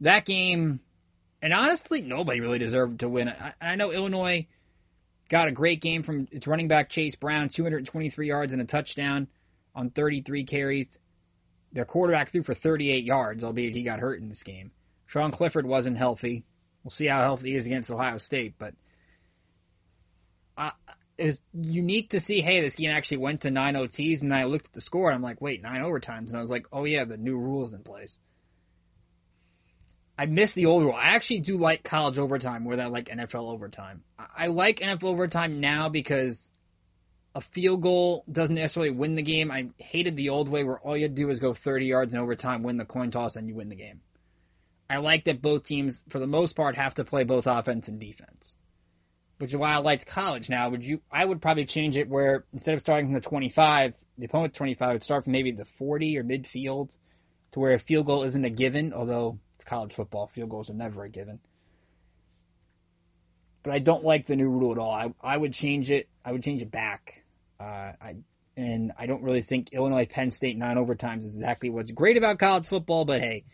[0.00, 0.80] That game,
[1.44, 3.28] and honestly, nobody really deserved to win.
[3.28, 4.46] I, I know Illinois
[5.28, 9.28] got a great game from its running back Chase Brown, 223 yards and a touchdown
[9.74, 10.98] on 33 carries.
[11.70, 14.70] Their quarterback threw for 38 yards, albeit he got hurt in this game.
[15.04, 16.44] Sean Clifford wasn't healthy.
[16.82, 18.72] We'll see how healthy he is against Ohio State, but
[20.56, 20.70] uh,
[21.18, 24.44] it was unique to see, hey, this game actually went to nine OTs, and I
[24.44, 26.84] looked at the score, and I'm like, wait, nine overtimes, and I was like, oh
[26.84, 28.18] yeah, the new rules in place.
[30.16, 30.94] I miss the old rule.
[30.94, 34.02] I actually do like college overtime more than I like NFL overtime.
[34.18, 36.52] I like NFL overtime now because
[37.34, 39.50] a field goal doesn't necessarily win the game.
[39.50, 42.62] I hated the old way where all you do is go 30 yards in overtime,
[42.62, 44.00] win the coin toss, and you win the game.
[44.88, 47.98] I like that both teams, for the most part, have to play both offense and
[47.98, 48.54] defense.
[49.38, 50.68] Which is why I liked college now.
[50.68, 51.00] Would you?
[51.10, 54.92] I would probably change it where instead of starting from the 25, the opponent 25
[54.92, 56.96] would start from maybe the 40 or midfield,
[57.52, 58.92] to where a field goal isn't a given.
[58.92, 61.38] Although it's college football, field goals are never a given.
[63.62, 64.90] But I don't like the new rule at all.
[64.90, 66.08] I I would change it.
[66.24, 67.24] I would change it back.
[67.58, 68.16] Uh, I
[68.56, 72.38] and I don't really think Illinois Penn State nine overtimes is exactly what's great about
[72.38, 73.04] college football.
[73.04, 73.44] But hey,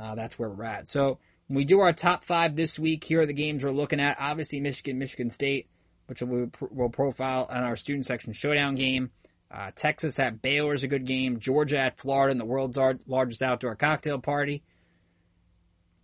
[0.00, 0.88] uh, that's where we're at.
[0.88, 1.18] So
[1.48, 4.16] when we do our top five this week, here are the games we're looking at.
[4.20, 5.68] Obviously, Michigan, Michigan State,
[6.06, 9.10] which we'll, we'll profile on our student section showdown game.
[9.50, 11.40] Uh, Texas at Baylor is a good game.
[11.40, 14.62] Georgia at Florida in the world's largest outdoor cocktail party.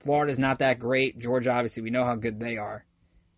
[0.04, 1.18] Florida's not that great.
[1.18, 2.84] Georgia, obviously, we know how good they are.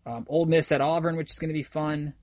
[0.05, 2.13] Um, Ole Miss at Auburn, which is going to be fun.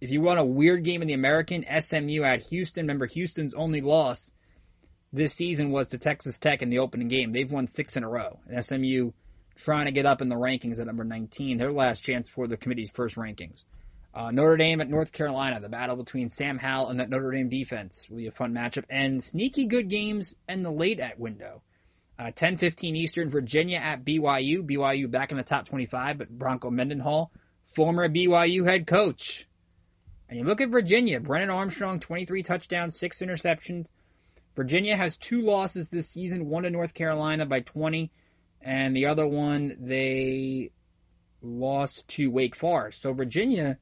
[0.00, 2.84] If you want a weird game in the American, SMU at Houston.
[2.84, 4.30] Remember, Houston's only loss
[5.12, 7.32] this season was to Texas Tech in the opening game.
[7.32, 8.38] They've won six in a row.
[8.48, 9.12] And SMU
[9.56, 12.56] trying to get up in the rankings at number 19, their last chance for the
[12.56, 13.64] committee's first rankings.
[14.14, 17.48] Uh, Notre Dame at North Carolina, the battle between Sam Howell and that Notre Dame
[17.48, 18.84] defense will be a fun matchup.
[18.88, 21.62] And sneaky good games in the late at window.
[22.18, 24.62] Uh, 10:15 Eastern, Virginia at BYU.
[24.62, 27.30] BYU back in the top 25, but Bronco Mendenhall,
[27.74, 29.46] former BYU head coach.
[30.28, 33.86] And you look at Virginia, Brennan Armstrong, 23 touchdowns, six interceptions.
[34.56, 38.10] Virginia has two losses this season, one to North Carolina by 20,
[38.60, 40.72] and the other one they
[41.40, 43.00] lost to Wake Forest.
[43.00, 43.78] So Virginia,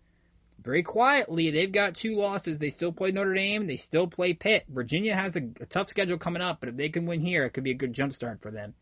[0.59, 2.59] very quietly, they've got two losses.
[2.59, 3.67] They still play Notre Dame.
[3.67, 4.65] They still play Pitt.
[4.69, 7.51] Virginia has a, a tough schedule coming up, but if they can win here, it
[7.51, 8.75] could be a good jump start for them.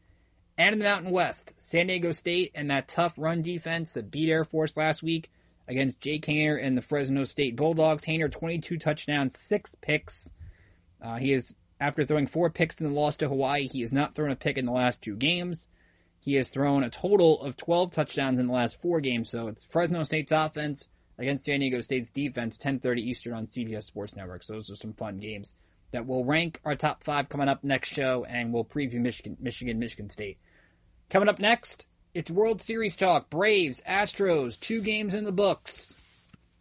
[0.57, 4.31] And in the Mountain West, San Diego State and that tough run defense that beat
[4.31, 5.31] Air Force last week
[5.67, 8.05] against Jake Haener and the Fresno State Bulldogs.
[8.05, 10.31] Haener, 22 touchdowns, six picks.
[11.03, 14.15] Uh, he is after throwing four picks in the loss to Hawaii, he has not
[14.15, 15.67] thrown a pick in the last two games.
[16.21, 19.29] He has thrown a total of 12 touchdowns in the last four games.
[19.29, 20.89] So it's Fresno State's offense
[21.19, 24.43] against San Diego State's defense, 10:30 Eastern on CBS Sports Network.
[24.43, 25.55] So those are some fun games
[25.91, 29.79] that will rank our top five coming up next show, and we'll preview Michigan, Michigan,
[29.79, 30.39] Michigan State.
[31.11, 33.31] Coming up next, It's World Series talk.
[33.31, 35.93] Braves, Astros, two games in the books.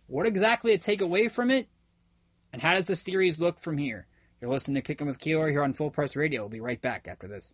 [0.08, 1.68] What exactly to take away from it?
[2.52, 4.06] And how does the series look from here?
[4.40, 6.42] You're listening to Kicking with Keeler here on Full Press Radio.
[6.42, 7.54] We'll be right back after this.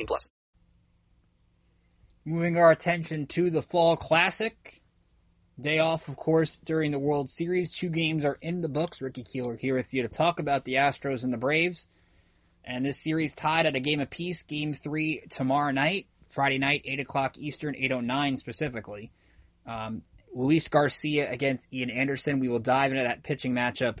[0.07, 0.29] plus.
[2.25, 4.81] Moving our attention to the Fall Classic.
[5.59, 7.71] Day off, of course, during the World Series.
[7.71, 9.01] Two games are in the books.
[9.01, 11.87] Ricky Keeler here with you to talk about the Astros and the Braves.
[12.63, 14.43] And this series tied at a game apiece.
[14.43, 19.11] Game three tomorrow night, Friday night, 8 o'clock Eastern, 8.09 specifically.
[19.65, 22.39] Um, Luis Garcia against Ian Anderson.
[22.39, 23.97] We will dive into that pitching matchup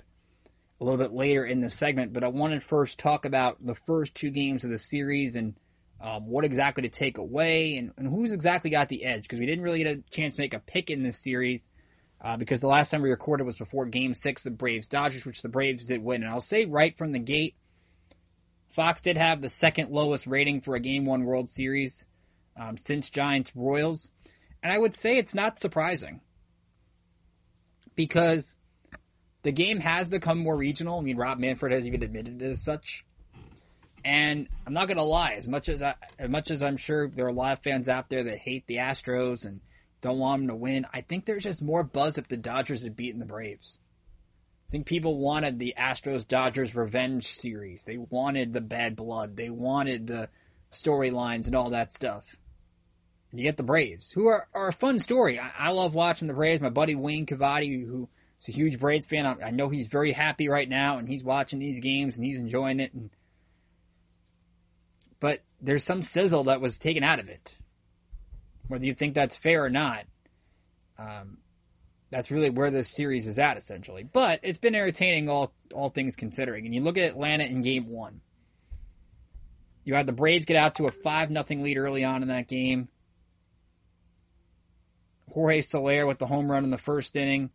[0.79, 3.75] a little bit later in the segment, but I want to first talk about the
[3.85, 5.55] first two games of the series and
[6.01, 9.45] um, what exactly to take away and, and who's exactly got the edge because we
[9.45, 11.69] didn't really get a chance to make a pick in this series
[12.23, 15.41] uh, because the last time we recorded was before Game Six, the Braves Dodgers, which
[15.41, 16.23] the Braves did win.
[16.23, 17.55] And I'll say right from the gate,
[18.69, 22.05] Fox did have the second lowest rating for a Game One World Series
[22.59, 24.09] um, since Giants Royals,
[24.63, 26.21] and I would say it's not surprising
[27.95, 28.55] because
[29.43, 30.99] the game has become more regional.
[30.99, 33.03] I mean, Rob Manfred has even admitted it as such.
[34.03, 37.25] And I'm not gonna lie, as much as I, as much as I'm sure there
[37.25, 39.61] are a lot of fans out there that hate the Astros and
[40.01, 42.95] don't want them to win, I think there's just more buzz if the Dodgers had
[42.95, 43.77] beaten the Braves.
[44.67, 47.83] I think people wanted the Astros Dodgers revenge series.
[47.83, 49.35] They wanted the bad blood.
[49.35, 50.29] They wanted the
[50.71, 52.23] storylines and all that stuff.
[53.31, 55.39] And you get the Braves, who are, are a fun story.
[55.39, 56.61] I, I love watching the Braves.
[56.61, 60.11] My buddy Wayne Cavati, who is a huge Braves fan, I, I know he's very
[60.11, 62.93] happy right now, and he's watching these games and he's enjoying it.
[62.93, 63.09] And
[65.21, 67.55] but there's some sizzle that was taken out of it.
[68.67, 70.03] Whether you think that's fair or not,
[70.97, 71.37] um,
[72.09, 74.03] that's really where this series is at essentially.
[74.03, 76.65] But it's been entertaining, all all things considering.
[76.65, 78.19] And you look at Atlanta in Game One.
[79.83, 82.47] You had the Braves get out to a five nothing lead early on in that
[82.47, 82.89] game.
[85.31, 87.51] Jorge Soler with the home run in the first inning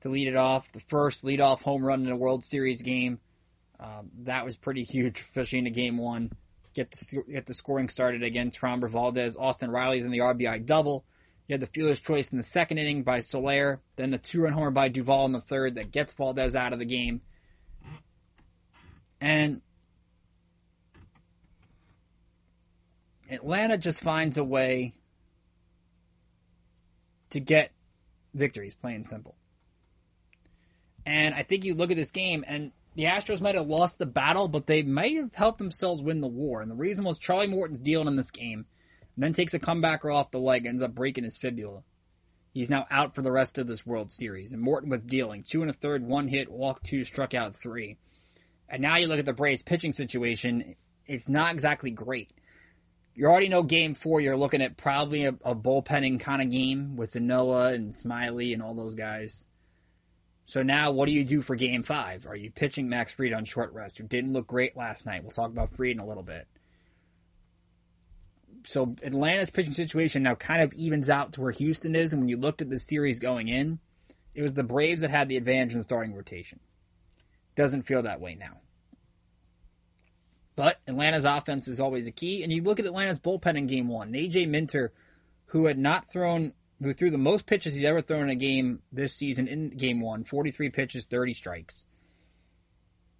[0.00, 0.72] to lead it off.
[0.72, 3.20] The first leadoff home run in a World Series game.
[3.78, 6.32] Um, that was pretty huge, especially in a game one
[6.74, 11.04] get the, get the scoring started against Framber Valdez, Austin Riley, then the RBI double.
[11.48, 14.70] You had the fielder's choice in the second inning by Soler, then the two-run homer
[14.70, 17.20] by Duvall in the third that gets Valdez out of the game.
[19.20, 19.60] And
[23.28, 24.94] Atlanta just finds a way
[27.30, 27.72] to get
[28.34, 29.34] victories, plain and simple.
[31.06, 34.04] And I think you look at this game, and the Astros might have lost the
[34.04, 36.60] battle, but they might have helped themselves win the war.
[36.60, 38.66] And the reason was Charlie Morton's dealing in this game,
[39.16, 41.82] then takes a comebacker off the leg, ends up breaking his fibula.
[42.52, 44.52] He's now out for the rest of this World Series.
[44.52, 47.96] And Morton was dealing two and a third, one hit, walk two, struck out three.
[48.68, 50.76] And now you look at the Braves pitching situation,
[51.06, 52.30] it's not exactly great.
[53.14, 56.96] You already know game four, you're looking at probably a, a bullpenning kind of game
[56.96, 59.46] with the Noah and Smyly and all those guys.
[60.50, 62.26] So now what do you do for game five?
[62.26, 65.22] Are you pitching Max Fried on short rest, who didn't look great last night?
[65.22, 66.48] We'll talk about Fried in a little bit.
[68.66, 72.28] So Atlanta's pitching situation now kind of evens out to where Houston is, and when
[72.28, 73.78] you looked at the series going in,
[74.34, 76.58] it was the Braves that had the advantage in the starting rotation.
[77.54, 78.56] Doesn't feel that way now.
[80.56, 83.86] But Atlanta's offense is always a key, and you look at Atlanta's bullpen in game
[83.86, 84.10] one.
[84.14, 84.92] AJ Minter,
[85.46, 88.80] who had not thrown who threw the most pitches he's ever thrown in a game
[88.92, 91.84] this season in game one 43 pitches, 30 strikes.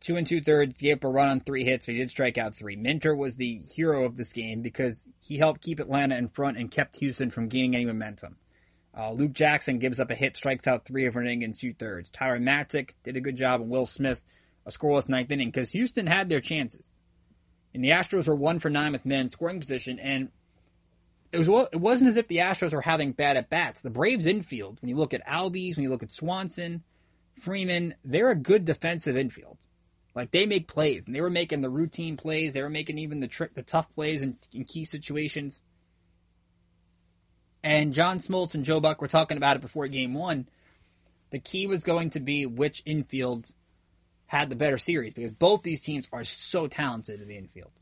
[0.00, 2.38] Two and two thirds, gave up a run on three hits, but he did strike
[2.38, 2.74] out three.
[2.74, 6.70] Minter was the hero of this game because he helped keep Atlanta in front and
[6.70, 8.36] kept Houston from gaining any momentum.
[8.96, 11.74] Uh, Luke Jackson gives up a hit, strikes out three of an inning and two
[11.74, 12.08] thirds.
[12.10, 14.20] Tyler Matzek did a good job, and Will Smith
[14.66, 16.86] a scoreless ninth inning because Houston had their chances.
[17.74, 20.30] And the Astros were one for nine with men scoring position, and
[21.32, 23.80] it was it wasn't as if the Astros were having bad at bats.
[23.80, 26.82] The Braves infield, when you look at Albies, when you look at Swanson,
[27.40, 29.58] Freeman, they're a good defensive infield.
[30.14, 32.52] Like they make plays, and they were making the routine plays.
[32.52, 35.62] They were making even the trick, the tough plays in, in key situations.
[37.62, 40.48] And John Smoltz and Joe Buck were talking about it before Game One.
[41.30, 43.46] The key was going to be which infield
[44.26, 47.72] had the better series because both these teams are so talented in the infield.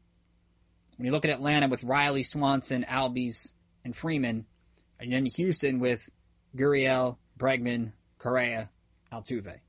[0.98, 3.50] When you look at Atlanta with Riley, Swanson, Albies,
[3.84, 4.46] and Freeman,
[4.98, 6.06] and then Houston with
[6.56, 8.68] Gurriel, Bregman, Correa,
[9.12, 9.60] Altuve.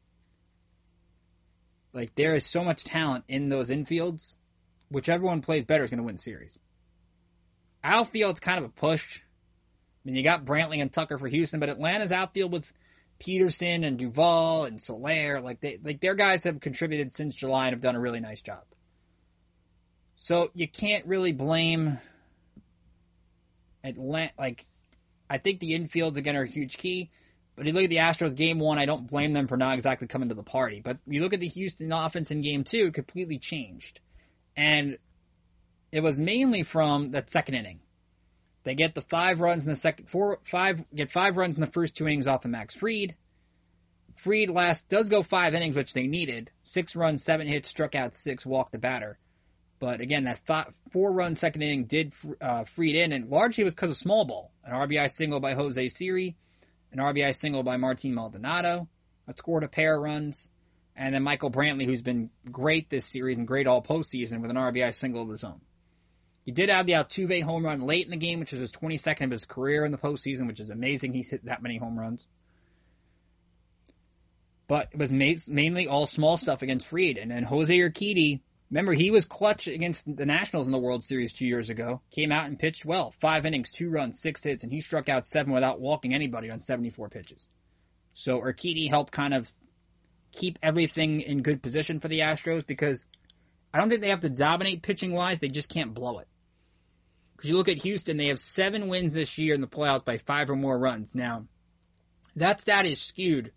[1.93, 4.37] Like there is so much talent in those infields.
[4.89, 6.57] Whichever one plays better is going to win the series.
[7.83, 9.19] Outfield's kind of a push.
[9.19, 9.21] I
[10.05, 12.71] mean, you got Brantley and Tucker for Houston, but Atlanta's outfield with
[13.19, 17.73] Pederson and Duvall and Soler, like they, like their guys have contributed since July and
[17.73, 18.63] have done a really nice job.
[20.21, 21.97] So you can't really blame
[23.85, 24.33] Atlanta.
[24.37, 24.65] Like,
[25.29, 27.09] I think the infields again are a huge key.
[27.55, 30.07] But you look at the Astros game one, I don't blame them for not exactly
[30.07, 30.81] coming to the party.
[30.83, 34.01] But you look at the Houston offense in game two, completely changed.
[34.57, 34.97] And
[35.91, 37.79] it was mainly from that second inning.
[38.65, 41.71] They get the five runs in the second four five get five runs in the
[41.71, 43.15] first two innings off of Max Fried.
[44.17, 46.51] Fried last does go five innings, which they needed.
[46.63, 49.17] Six runs, seven hits, struck out six, walked the batter.
[49.79, 50.41] But again, that
[50.91, 54.25] four run second inning did uh, Fried in, and largely it was because of small
[54.25, 54.51] ball.
[54.63, 56.35] An RBI single by Jose Siri,
[56.91, 58.89] an RBI single by Martin Maldonado,
[59.25, 60.49] that scored a pair of runs,
[60.95, 64.57] and then Michael Brantley, who's been great this series and great all postseason with an
[64.57, 65.61] RBI single of his own.
[66.43, 69.25] He did have the Altuve home run late in the game, which was his 22nd
[69.25, 71.13] of his career in the postseason, which is amazing.
[71.13, 72.25] He's hit that many home runs.
[74.67, 77.17] But it was mainly all small stuff against Fried.
[77.17, 81.33] And then Jose Urquidy, remember, he was clutch against the Nationals in the World Series
[81.33, 82.01] two years ago.
[82.11, 83.13] Came out and pitched well.
[83.19, 86.59] Five innings, two runs, six hits, and he struck out seven without walking anybody on
[86.59, 87.47] 74 pitches.
[88.13, 89.49] So Urquidy helped kind of
[90.31, 93.03] keep everything in good position for the Astros because
[93.73, 95.39] I don't think they have to dominate pitching wise.
[95.39, 96.27] They just can't blow it.
[97.35, 100.17] Because you look at Houston, they have seven wins this year in the playoffs by
[100.17, 101.15] five or more runs.
[101.15, 101.45] Now,
[102.35, 103.53] that stat is skewed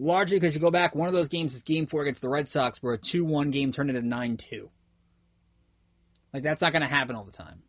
[0.00, 2.48] largely because you go back, one of those games is game four against the Red
[2.48, 4.68] Sox where a 2-1 game turned into 9-2.
[6.32, 7.62] Like, that's not going to happen all the time.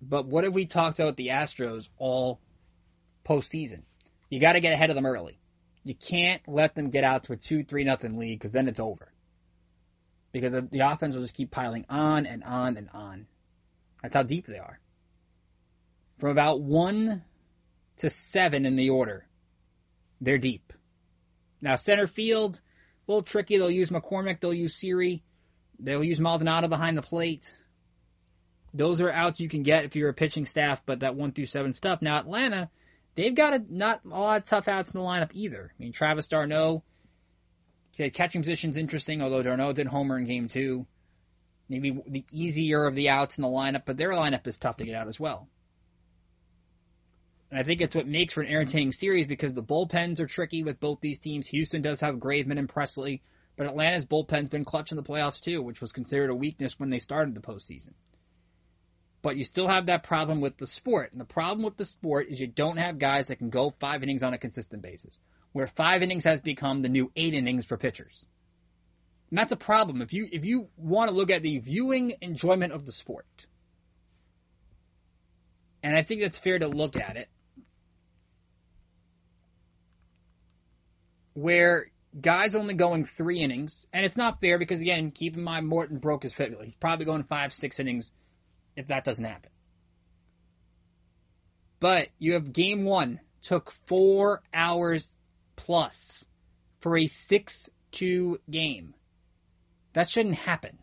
[0.00, 2.40] But what have we talked about the Astros all
[3.26, 3.82] postseason?
[4.28, 5.38] You got to get ahead of them early.
[5.84, 9.10] You can't let them get out to a 2-3 nothing lead because then it's over.
[10.32, 13.26] Because the offense will just keep piling on and on and on.
[14.02, 14.78] That's how deep they are.
[16.18, 17.22] From about 1
[17.98, 19.27] to 7 in the order,
[20.20, 20.72] they're deep.
[21.60, 23.58] Now center field, a little tricky.
[23.58, 24.40] They'll use McCormick.
[24.40, 25.22] They'll use Siri.
[25.78, 27.52] They'll use Maldonado behind the plate.
[28.74, 31.46] Those are outs you can get if you're a pitching staff, but that one through
[31.46, 32.02] seven stuff.
[32.02, 32.70] Now Atlanta,
[33.14, 35.72] they've got a, not a lot of tough outs in the lineup either.
[35.72, 36.82] I mean, Travis d'Arnaud,
[38.12, 40.86] catching position's interesting, although d'Arnaud did homer in game two.
[41.68, 44.84] Maybe the easier of the outs in the lineup, but their lineup is tough to
[44.84, 45.48] get out as well.
[47.50, 50.62] And I think it's what makes for an entertaining series because the bullpens are tricky
[50.62, 51.46] with both these teams.
[51.48, 53.22] Houston does have Graveman and Pressly,
[53.56, 56.90] but Atlanta's bullpen's been clutch in the playoffs too, which was considered a weakness when
[56.90, 57.92] they started the postseason.
[59.22, 61.10] But you still have that problem with the sport.
[61.12, 64.02] And the problem with the sport is you don't have guys that can go five
[64.02, 65.18] innings on a consistent basis.
[65.52, 68.26] Where five innings has become the new eight innings for pitchers.
[69.30, 70.02] And that's a problem.
[70.02, 73.26] If you if you want to look at the viewing enjoyment of the sport,
[75.82, 77.28] and I think it's fair to look at it,
[81.38, 85.68] where guys only going three innings, and it's not fair because again, keep in mind
[85.68, 86.64] Morton broke his fibula.
[86.64, 88.10] He's probably going five, six innings
[88.74, 89.50] if that doesn't happen.
[91.80, 95.16] But you have game one took four hours
[95.54, 96.24] plus
[96.80, 98.94] for a six two game.
[99.92, 100.78] That shouldn't happen.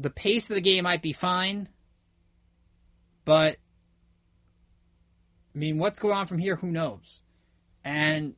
[0.00, 1.68] The pace of the game might be fine,
[3.24, 3.56] but
[5.54, 6.56] I mean, what's going on from here?
[6.56, 7.22] Who knows?
[7.86, 8.34] And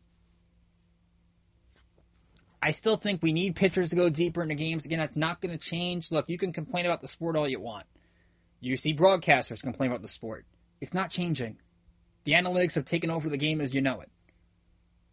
[2.60, 4.84] I still think we need pitchers to go deeper into games.
[4.84, 6.12] Again, that's not going to change.
[6.12, 7.86] Look, you can complain about the sport all you want.
[8.60, 10.44] You see broadcasters complain about the sport.
[10.82, 11.56] It's not changing.
[12.24, 14.10] The analytics have taken over the game as you know it.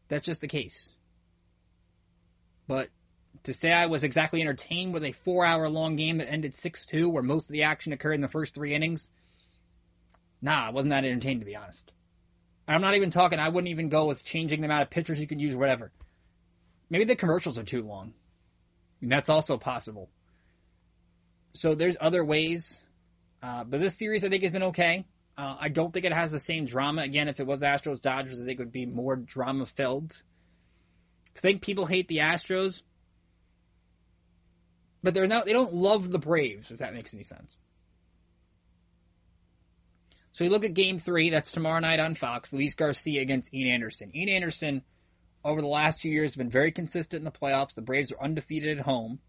[0.09, 0.89] That's just the case.
[2.67, 2.89] But
[3.43, 6.87] to say I was exactly entertained with a four hour long game that ended 6
[6.87, 9.07] 2, where most of the action occurred in the first three innings,
[10.41, 11.93] nah, I wasn't that entertained to be honest.
[12.67, 15.27] I'm not even talking, I wouldn't even go with changing the amount of pictures you
[15.27, 15.91] can use, whatever.
[16.89, 18.13] Maybe the commercials are too long.
[19.01, 20.09] And that's also possible.
[21.53, 22.77] So there's other ways.
[23.41, 25.05] Uh, but this series I think has been okay.
[25.37, 27.03] Uh, I don't think it has the same drama.
[27.03, 30.21] Again, if it was Astros Dodgers, I think it would be more drama filled.
[31.35, 32.81] I think people hate the Astros,
[35.03, 35.45] but they're not.
[35.45, 36.71] They don't love the Braves.
[36.71, 37.57] If that makes any sense.
[40.35, 43.71] So you look at game three, that's tomorrow night on Fox, Luis Garcia against Ian
[43.71, 44.13] Anderson.
[44.13, 44.81] Ian Anderson,
[45.45, 47.73] over the last two years, has been very consistent in the playoffs.
[47.73, 49.19] The Braves are undefeated at home.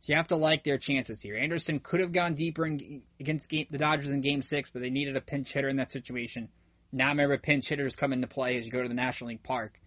[0.00, 1.36] So you have to like their chances here.
[1.36, 4.88] Anderson could have gone deeper in, against game, the Dodgers in Game Six, but they
[4.88, 6.48] needed a pinch hitter in that situation.
[6.92, 9.78] Now remember, pinch hitters come into play as you go to the National League Park.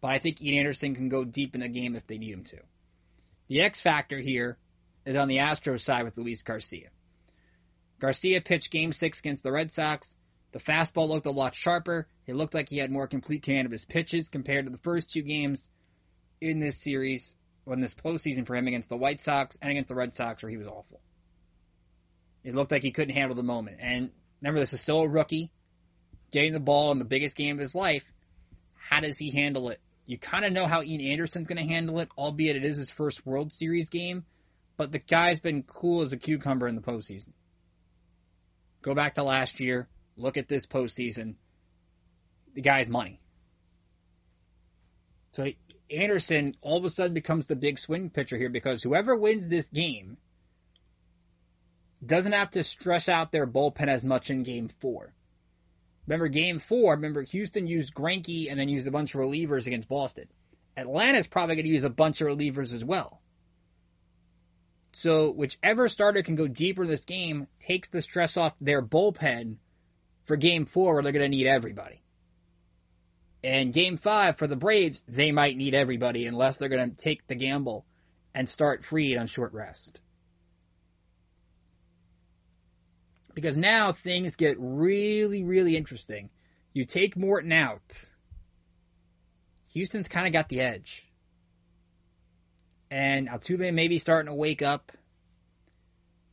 [0.00, 2.42] But I think Ian Anderson can go deep in the game if they need him
[2.46, 2.58] to.
[3.46, 4.58] The X factor here
[5.06, 6.88] is on the Astros side with Luis Garcia.
[8.02, 10.16] Garcia pitched Game Six against the Red Sox.
[10.50, 12.08] The fastball looked a lot sharper.
[12.26, 15.12] It looked like he had more complete command of his pitches compared to the first
[15.12, 15.68] two games
[16.40, 19.94] in this series, in this postseason for him against the White Sox and against the
[19.94, 21.00] Red Sox, where he was awful.
[22.42, 23.76] It looked like he couldn't handle the moment.
[23.80, 25.52] And remember, this is still a rookie
[26.32, 28.04] getting the ball in the biggest game of his life.
[28.74, 29.80] How does he handle it?
[30.06, 32.90] You kind of know how Ian Anderson's going to handle it, albeit it is his
[32.90, 34.24] first World Series game.
[34.76, 37.28] But the guy's been cool as a cucumber in the postseason.
[38.82, 39.88] Go back to last year.
[40.16, 41.36] Look at this postseason.
[42.54, 43.20] The guy's money.
[45.32, 45.46] So
[45.90, 49.68] Anderson all of a sudden becomes the big swing pitcher here because whoever wins this
[49.68, 50.18] game
[52.04, 55.14] doesn't have to stress out their bullpen as much in game four.
[56.06, 59.88] Remember game four, remember Houston used Greinke and then used a bunch of relievers against
[59.88, 60.26] Boston.
[60.76, 63.21] Atlanta's probably going to use a bunch of relievers as well.
[64.92, 69.56] So whichever starter can go deeper in this game takes the stress off their bullpen
[70.24, 72.02] for game four where they're going to need everybody.
[73.42, 77.26] And game five for the Braves, they might need everybody unless they're going to take
[77.26, 77.84] the gamble
[78.34, 80.00] and start Fried on short rest.
[83.34, 86.28] Because now things get really, really interesting.
[86.72, 88.04] You take Morton out.
[89.72, 91.04] Houston's kind of got the edge.
[92.92, 94.92] And Altuve may be starting to wake up.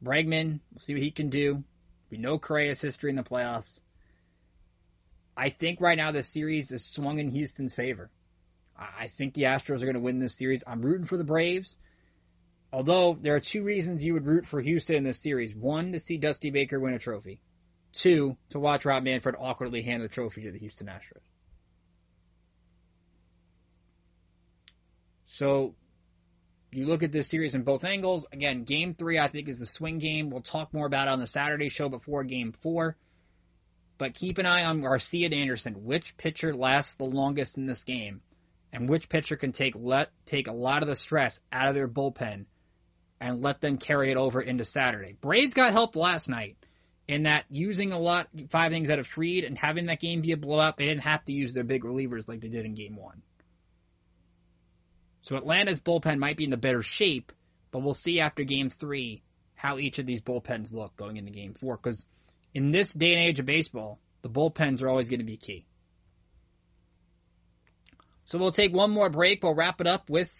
[0.03, 1.63] Bregman, we'll see what he can do.
[2.09, 3.79] We know Correa's history in the playoffs.
[5.37, 8.11] I think right now the series is swung in Houston's favor.
[8.77, 10.65] I think the Astros are going to win this series.
[10.67, 11.77] I'm rooting for the Braves.
[12.73, 15.55] Although there are two reasons you would root for Houston in this series.
[15.55, 17.39] One, to see Dusty Baker win a trophy.
[17.93, 21.23] Two, to watch Rob Manfred awkwardly hand the trophy to the Houston Astros.
[25.25, 25.75] So
[26.71, 28.25] you look at this series in both angles.
[28.31, 30.29] Again, game three, I think, is the swing game.
[30.29, 32.95] We'll talk more about it on the Saturday show before game four.
[33.97, 35.83] But keep an eye on Garcia and Anderson.
[35.83, 38.21] Which pitcher lasts the longest in this game?
[38.71, 41.87] And which pitcher can take let take a lot of the stress out of their
[41.87, 42.45] bullpen
[43.19, 45.17] and let them carry it over into Saturday.
[45.19, 46.55] Braves got helped last night
[47.07, 50.31] in that using a lot five things out of Fried and having that game be
[50.31, 52.95] a blowout, they didn't have to use their big relievers like they did in game
[52.95, 53.23] one.
[55.21, 57.31] So Atlanta's bullpen might be in the better shape,
[57.71, 59.21] but we'll see after game three
[59.55, 61.77] how each of these bullpens look going into game four.
[61.77, 62.05] Because
[62.53, 65.65] in this day and age of baseball, the bullpens are always going to be key.
[68.25, 69.43] So we'll take one more break.
[69.43, 70.31] We'll wrap it up with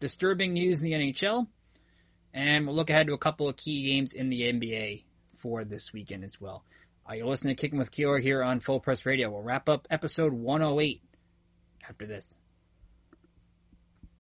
[0.00, 1.46] disturbing news in the NHL.
[2.34, 5.04] And we'll look ahead to a couple of key games in the NBA
[5.36, 6.64] for this weekend as well.
[7.08, 9.30] Uh, you're listening to Kicking with Keeler here on Full Press Radio.
[9.30, 11.02] We'll wrap up episode 108
[11.88, 12.34] after this.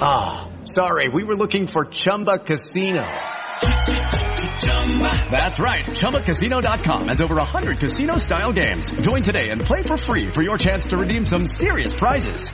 [0.00, 1.08] Ah, oh, sorry.
[1.08, 3.04] We were looking for Chumba Casino.
[5.30, 5.84] That's right.
[5.84, 8.86] ChumbaCasino.com has over 100 casino style games.
[8.88, 12.46] Join today and play for free for your chance to redeem some serious prizes.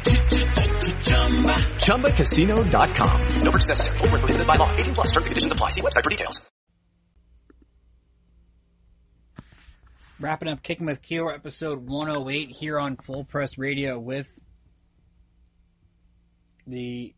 [1.83, 3.27] ChumbaCasino.com.
[3.41, 3.99] No purchase necessary.
[3.99, 4.73] Full prohibited by law.
[4.75, 5.71] 18 plus terms and conditions apply.
[5.71, 6.39] See website for details.
[10.21, 14.31] Wrapping up Kicking with Keeler, episode 108 here on Full Press Radio with
[16.69, 17.13] the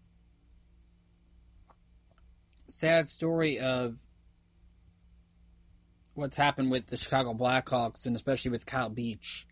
[2.84, 3.98] sad story of
[6.12, 9.46] what's happened with the Chicago Blackhawks and especially with Kyle Beach.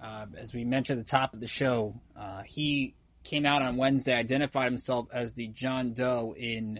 [0.00, 2.94] Uh, as we mentioned at the top of the show, uh, he
[3.24, 6.78] came out on Wednesday, identified himself as the John Doe in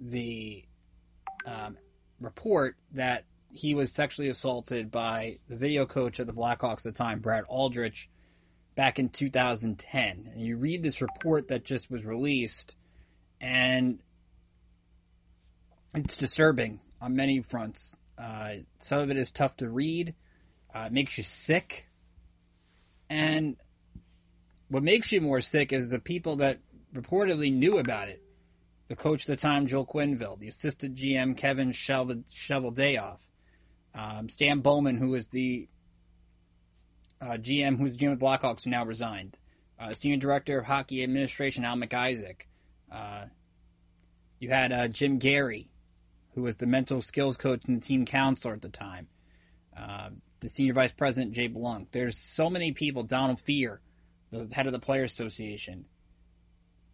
[0.00, 0.64] the
[1.46, 1.78] um,
[2.20, 6.92] report that he was sexually assaulted by the video coach of the Blackhawks at the
[6.92, 8.10] time, Brad Aldrich,
[8.74, 10.30] back in 2010.
[10.32, 12.74] And you read this report that just was released,
[13.40, 13.98] and
[15.94, 17.96] it's disturbing on many fronts.
[18.18, 20.14] Uh, some of it is tough to read.
[20.74, 21.86] Uh, it makes you sick.
[23.08, 23.56] And
[24.68, 26.58] what makes you more sick is the people that
[26.94, 28.22] reportedly knew about it.
[28.88, 33.18] The coach at the time, Joel Quenneville, the assistant GM, Kevin Cheveldayoff,
[33.94, 35.68] um, Stan Bowman, who was the
[37.20, 39.36] uh, GM, who's GM of Blackhawks, who now resigned.
[39.78, 42.42] Uh, Senior Director of Hockey Administration, Al MacIsaac.
[42.90, 43.24] Uh,
[44.38, 45.68] you had uh, Jim Gary,
[46.34, 49.08] who was the mental skills coach and the team counselor at the time.
[49.76, 50.10] Uh,
[50.40, 51.90] the Senior Vice President, Jay Blunk.
[51.90, 53.78] There's so many people, Donald Fehr,
[54.30, 55.86] the head of the Players Association,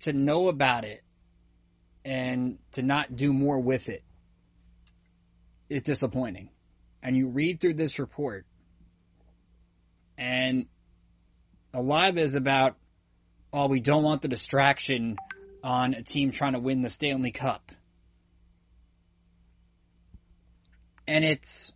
[0.01, 1.03] to know about it
[2.05, 4.03] and to not do more with it
[5.69, 6.51] is disappointing.
[7.03, 8.47] And you read through this report,
[10.17, 10.67] and
[11.75, 12.77] a lot of it is about,
[13.53, 15.17] oh, we don't want the distraction
[15.63, 17.73] on a team trying to win the Stanley Cup.
[21.07, 21.73] And it's,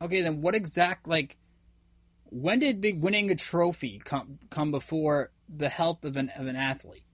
[0.00, 1.36] okay, then what exact, like,
[2.30, 6.56] when did big winning a trophy come come before the health of an of an
[6.56, 7.04] athlete?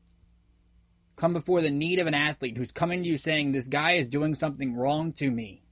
[1.16, 4.06] Come before the need of an athlete who's coming to you saying this guy is
[4.06, 5.62] doing something wrong to me.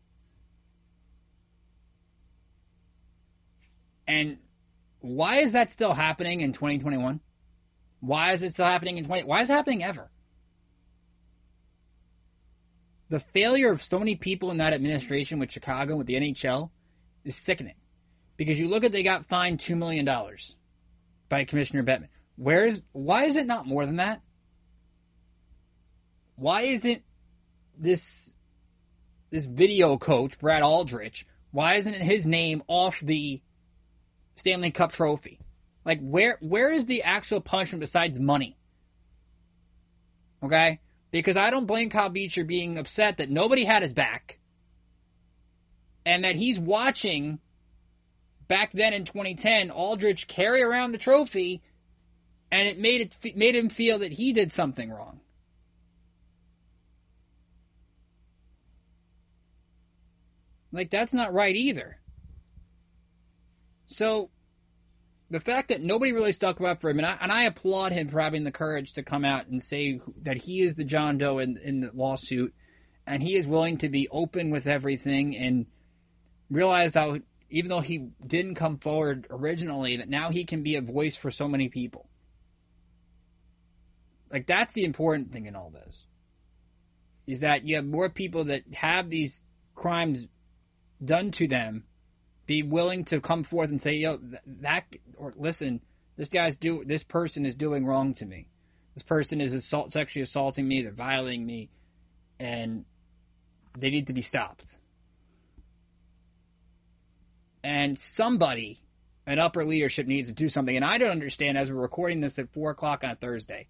[4.06, 4.38] And
[5.00, 7.20] why is that still happening in 2021?
[8.04, 9.24] Why is it still happening in 20?
[9.24, 10.10] Why is it happening ever?
[13.08, 16.70] The failure of so many people in that administration with Chicago, with the NHL,
[17.24, 17.76] is sickening.
[18.36, 20.54] Because you look at they got fined two million dollars
[21.30, 22.08] by Commissioner Bettman.
[22.36, 24.20] Where is why is it not more than that?
[26.36, 27.02] Why isn't
[27.78, 28.30] this
[29.30, 31.26] this video coach Brad Aldrich?
[31.52, 33.40] Why isn't his name off the
[34.36, 35.38] Stanley Cup trophy?
[35.84, 38.56] Like where where is the actual punishment besides money?
[40.42, 40.80] Okay?
[41.10, 44.38] Because I don't blame Kyle Beecher being upset that nobody had his back
[46.04, 47.38] and that he's watching
[48.48, 51.62] back then in 2010, Aldrich carry around the trophy,
[52.50, 55.20] and it made it made him feel that he did something wrong.
[60.72, 61.98] Like that's not right either.
[63.86, 64.30] So
[65.34, 68.06] the fact that nobody really stuck up for him, and I, and I applaud him
[68.06, 71.40] for having the courage to come out and say that he is the John Doe
[71.40, 72.54] in, in the lawsuit,
[73.04, 75.66] and he is willing to be open with everything and
[76.48, 77.18] realize how
[77.50, 81.32] even though he didn't come forward originally, that now he can be a voice for
[81.32, 82.08] so many people.
[84.30, 85.96] Like that's the important thing in all this.
[87.26, 89.42] Is that you have more people that have these
[89.74, 90.28] crimes
[91.04, 91.82] done to them
[92.46, 94.18] be willing to come forth and say, yo,
[94.60, 94.84] that,
[95.16, 95.80] or listen,
[96.16, 98.46] this guy's do, this person is doing wrong to me.
[98.94, 101.68] This person is assault, sexually assaulting me, they're violating me,
[102.38, 102.84] and
[103.76, 104.76] they need to be stopped
[107.64, 108.78] and somebody,
[109.26, 110.76] an upper leadership needs to do something.
[110.76, 113.68] And I don't understand, as we're recording this at 4 o'clock on a Thursday,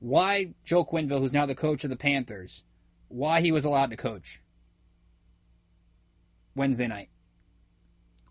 [0.00, 2.64] why Joe Quenneville, who's now the coach of the Panthers,
[3.08, 4.40] why he was allowed to coach
[6.54, 7.10] Wednesday night.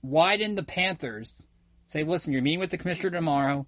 [0.01, 1.45] Why didn't the Panthers
[1.87, 3.65] say, listen, you're meeting with the commissioner tomorrow.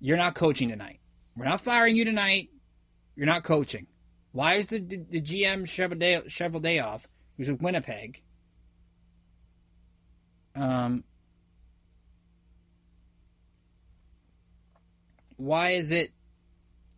[0.00, 1.00] You're not coaching tonight.
[1.36, 2.50] We're not firing you tonight.
[3.16, 3.86] You're not coaching.
[4.32, 7.00] Why is the, the, GM Cheveldayoff,
[7.36, 8.22] who's with Winnipeg,
[10.54, 11.04] um,
[15.36, 16.12] why is it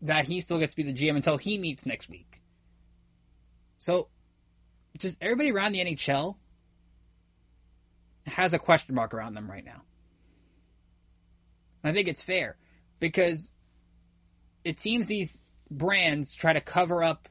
[0.03, 2.41] that he still gets to be the GM until he meets next week?
[3.79, 4.09] So,
[4.99, 6.37] just everybody around the NHL
[8.27, 9.83] has a question mark around them right now.
[11.85, 12.57] I think it's fair
[13.01, 13.53] because
[14.65, 17.29] it seems these brands try to cover up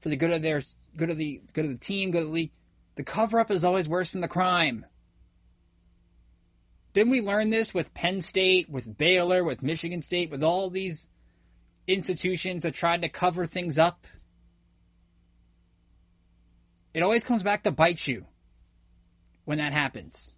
[0.00, 0.62] for the good of their
[0.96, 2.52] good of the good of the team, good of the league.
[2.96, 4.84] The cover up is always worse than the crime.
[6.92, 11.08] Didn't we learn this with Penn State, with Baylor, with Michigan State, with all these
[11.88, 14.06] institutions that tried to cover things up?
[16.92, 18.26] It always comes back to bite you
[19.44, 20.34] when that happens.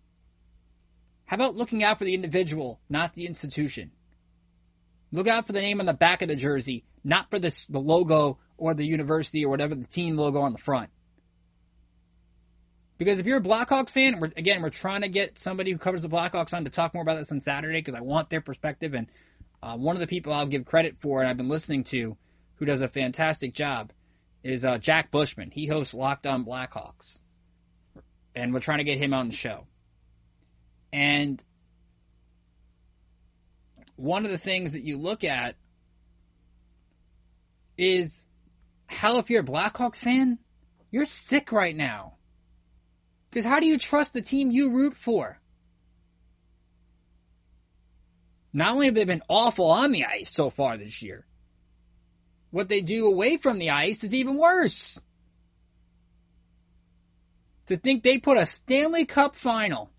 [1.27, 3.91] How about looking out for the individual, not the institution?
[5.13, 7.81] Look out for the name on the back of the jersey, not for the, the
[7.81, 10.91] logo or the university or whatever the team logo on the front.
[12.99, 16.03] Because if you're a Blackhawks fan, we're, again, we're trying to get somebody who covers
[16.03, 18.95] the Blackhawks on to talk more about this on Saturday because I want their perspective.
[18.95, 19.09] And
[19.63, 22.17] uh, one of the people I'll give credit for, and I've been listening to,
[22.55, 23.93] who does a fantastic job,
[24.43, 25.51] is uh, Jack Bushman.
[25.51, 27.21] He hosts Locked On Blackhawks,
[28.37, 29.67] and we're trying to get him on the show.
[30.93, 31.43] And
[33.97, 35.57] one of the things that you look at
[37.79, 38.27] is
[38.87, 40.39] hell, if you're a Blackhawks fan,
[40.91, 42.15] you're sick right now.
[43.31, 45.41] Because how do you trust the team you root for?
[48.53, 51.27] Not only have they been awful on the ice so far this year,
[52.51, 54.99] what they do away from the ice is even worse.
[57.67, 59.91] To think they put a Stanley Cup final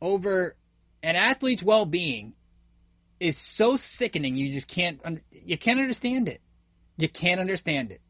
[0.00, 0.56] over
[1.02, 2.32] an athlete's well-being
[3.20, 4.36] is so sickening.
[4.36, 6.40] You just can't you can't understand it.
[6.96, 8.00] You can't understand it.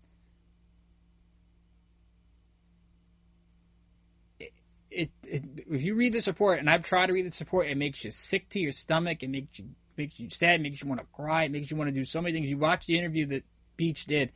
[4.91, 7.77] It, it, if you read this report, and I've tried to read this report, it
[7.77, 9.25] makes you sick to your stomach.
[9.25, 10.61] It makes you makes you sad.
[10.61, 11.45] It makes you want to cry.
[11.45, 12.49] It makes you want to do so many things.
[12.49, 13.45] You watch the interview that
[13.77, 14.31] Beach did,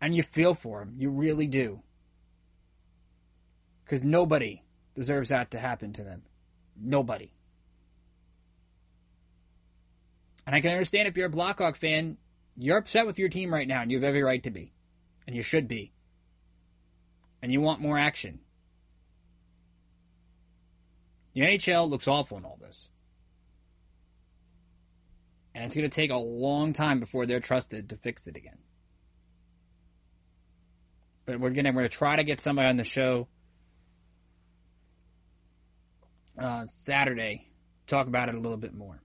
[0.00, 0.94] and you feel for him.
[0.96, 1.82] You really do,
[3.92, 4.62] because nobody
[4.94, 6.22] deserves that to happen to them.
[6.80, 7.30] Nobody.
[10.46, 12.16] And I can understand if you're a Blackhawk fan,
[12.56, 14.72] you're upset with your team right now, and you have every right to be.
[15.26, 15.92] And you should be.
[17.42, 18.40] And you want more action.
[21.34, 22.88] The NHL looks awful in all this.
[25.54, 28.56] And it's going to take a long time before they're trusted to fix it again.
[31.26, 33.28] But we're going to, we're going to try to get somebody on the show
[36.38, 37.48] uh, Saturday,
[37.86, 39.00] talk about it a little bit more.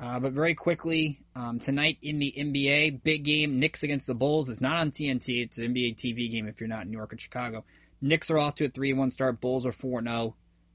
[0.00, 4.48] Uh, but very quickly, um, tonight in the NBA, big game, Knicks against the Bulls.
[4.48, 5.44] It's not on TNT.
[5.44, 7.64] It's an NBA TV game if you're not in New York or Chicago.
[8.00, 9.40] Knicks are off to a 3-1 start.
[9.40, 10.34] Bulls are 4-0.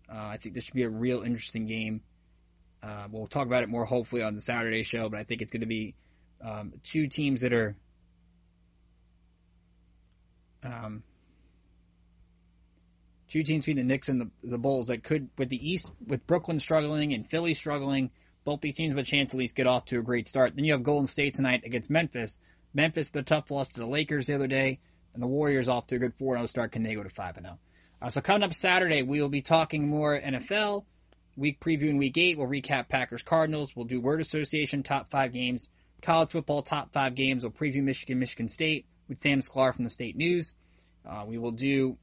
[0.10, 2.02] Uh, I think this should be a real interesting game.
[2.82, 5.52] Uh, we'll talk about it more hopefully on the Saturday show, but I think it's
[5.52, 5.96] going to be
[6.42, 7.76] um, two teams that are
[10.64, 11.04] um,
[13.30, 16.26] two teams between the Knicks and the, the Bulls that could, with the East, with
[16.28, 18.12] Brooklyn struggling and Philly struggling,
[18.46, 20.56] both these teams have a chance at least get off to a great start.
[20.56, 22.40] Then you have Golden State tonight against Memphis.
[22.74, 24.80] Memphis, the tough loss to the Lakers the other day,
[25.14, 27.58] and the Warriors off to a good 4-0 start can they go to 5-0.
[28.02, 30.86] Uh, so coming up Saturday, we will be talking more NFL,
[31.36, 32.38] week previewing week eight.
[32.38, 33.76] We'll recap Packers Cardinals.
[33.76, 35.68] We'll do word association top five games,
[36.02, 37.44] college football top five games.
[37.44, 40.54] We'll preview Michigan, Michigan State with Sam Sklar from the State News.
[41.06, 41.98] Uh, we will do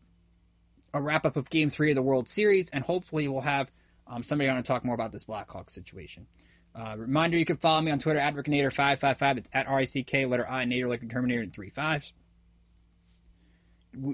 [0.94, 3.70] a wrap up of Game Three of the World Series, and hopefully we'll have
[4.06, 6.26] um, somebody on to talk more about this Blackhawks situation.
[6.74, 9.38] Uh, reminder, you can follow me on Twitter at Rickinator555.
[9.38, 12.12] It's at R I C K letter I Nader like Terminator in three fives.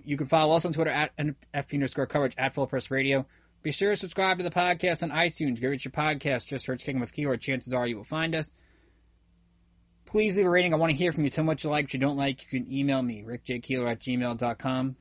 [0.04, 3.26] You can follow us on Twitter at FP underscore coverage at Full Press Radio.
[3.62, 5.60] Be sure to subscribe to the podcast on iTunes.
[5.60, 6.46] Give it your podcast.
[6.46, 7.36] Just search Kicking with Keeler.
[7.36, 8.50] Chances are you will find us.
[10.06, 10.74] Please leave a rating.
[10.74, 11.30] I want to hear from you.
[11.30, 12.42] Tell me what you like, what you don't like.
[12.42, 14.96] You can email me, rickjkeeler at gmail.com.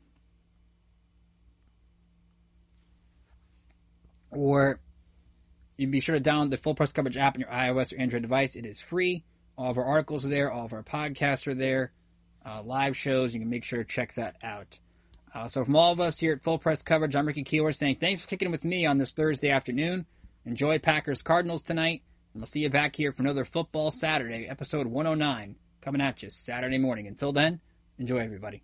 [4.32, 4.80] Or
[5.77, 8.21] you be sure to download the Full Press Coverage app on your iOS or Android
[8.21, 8.55] device.
[8.55, 9.23] It is free.
[9.57, 10.51] All of our articles are there.
[10.51, 11.91] All of our podcasts are there.
[12.45, 13.34] Uh, live shows.
[13.34, 14.77] You can make sure to check that out.
[15.34, 17.97] Uh, so from all of us here at Full Press Coverage, I'm Ricky Keeler saying
[17.99, 20.05] thanks for kicking with me on this Thursday afternoon.
[20.45, 22.03] Enjoy Packers Cardinals tonight.
[22.34, 26.30] And we'll see you back here for another Football Saturday, episode 109, coming at you
[26.30, 27.07] Saturday morning.
[27.07, 27.59] Until then,
[27.97, 28.63] enjoy everybody.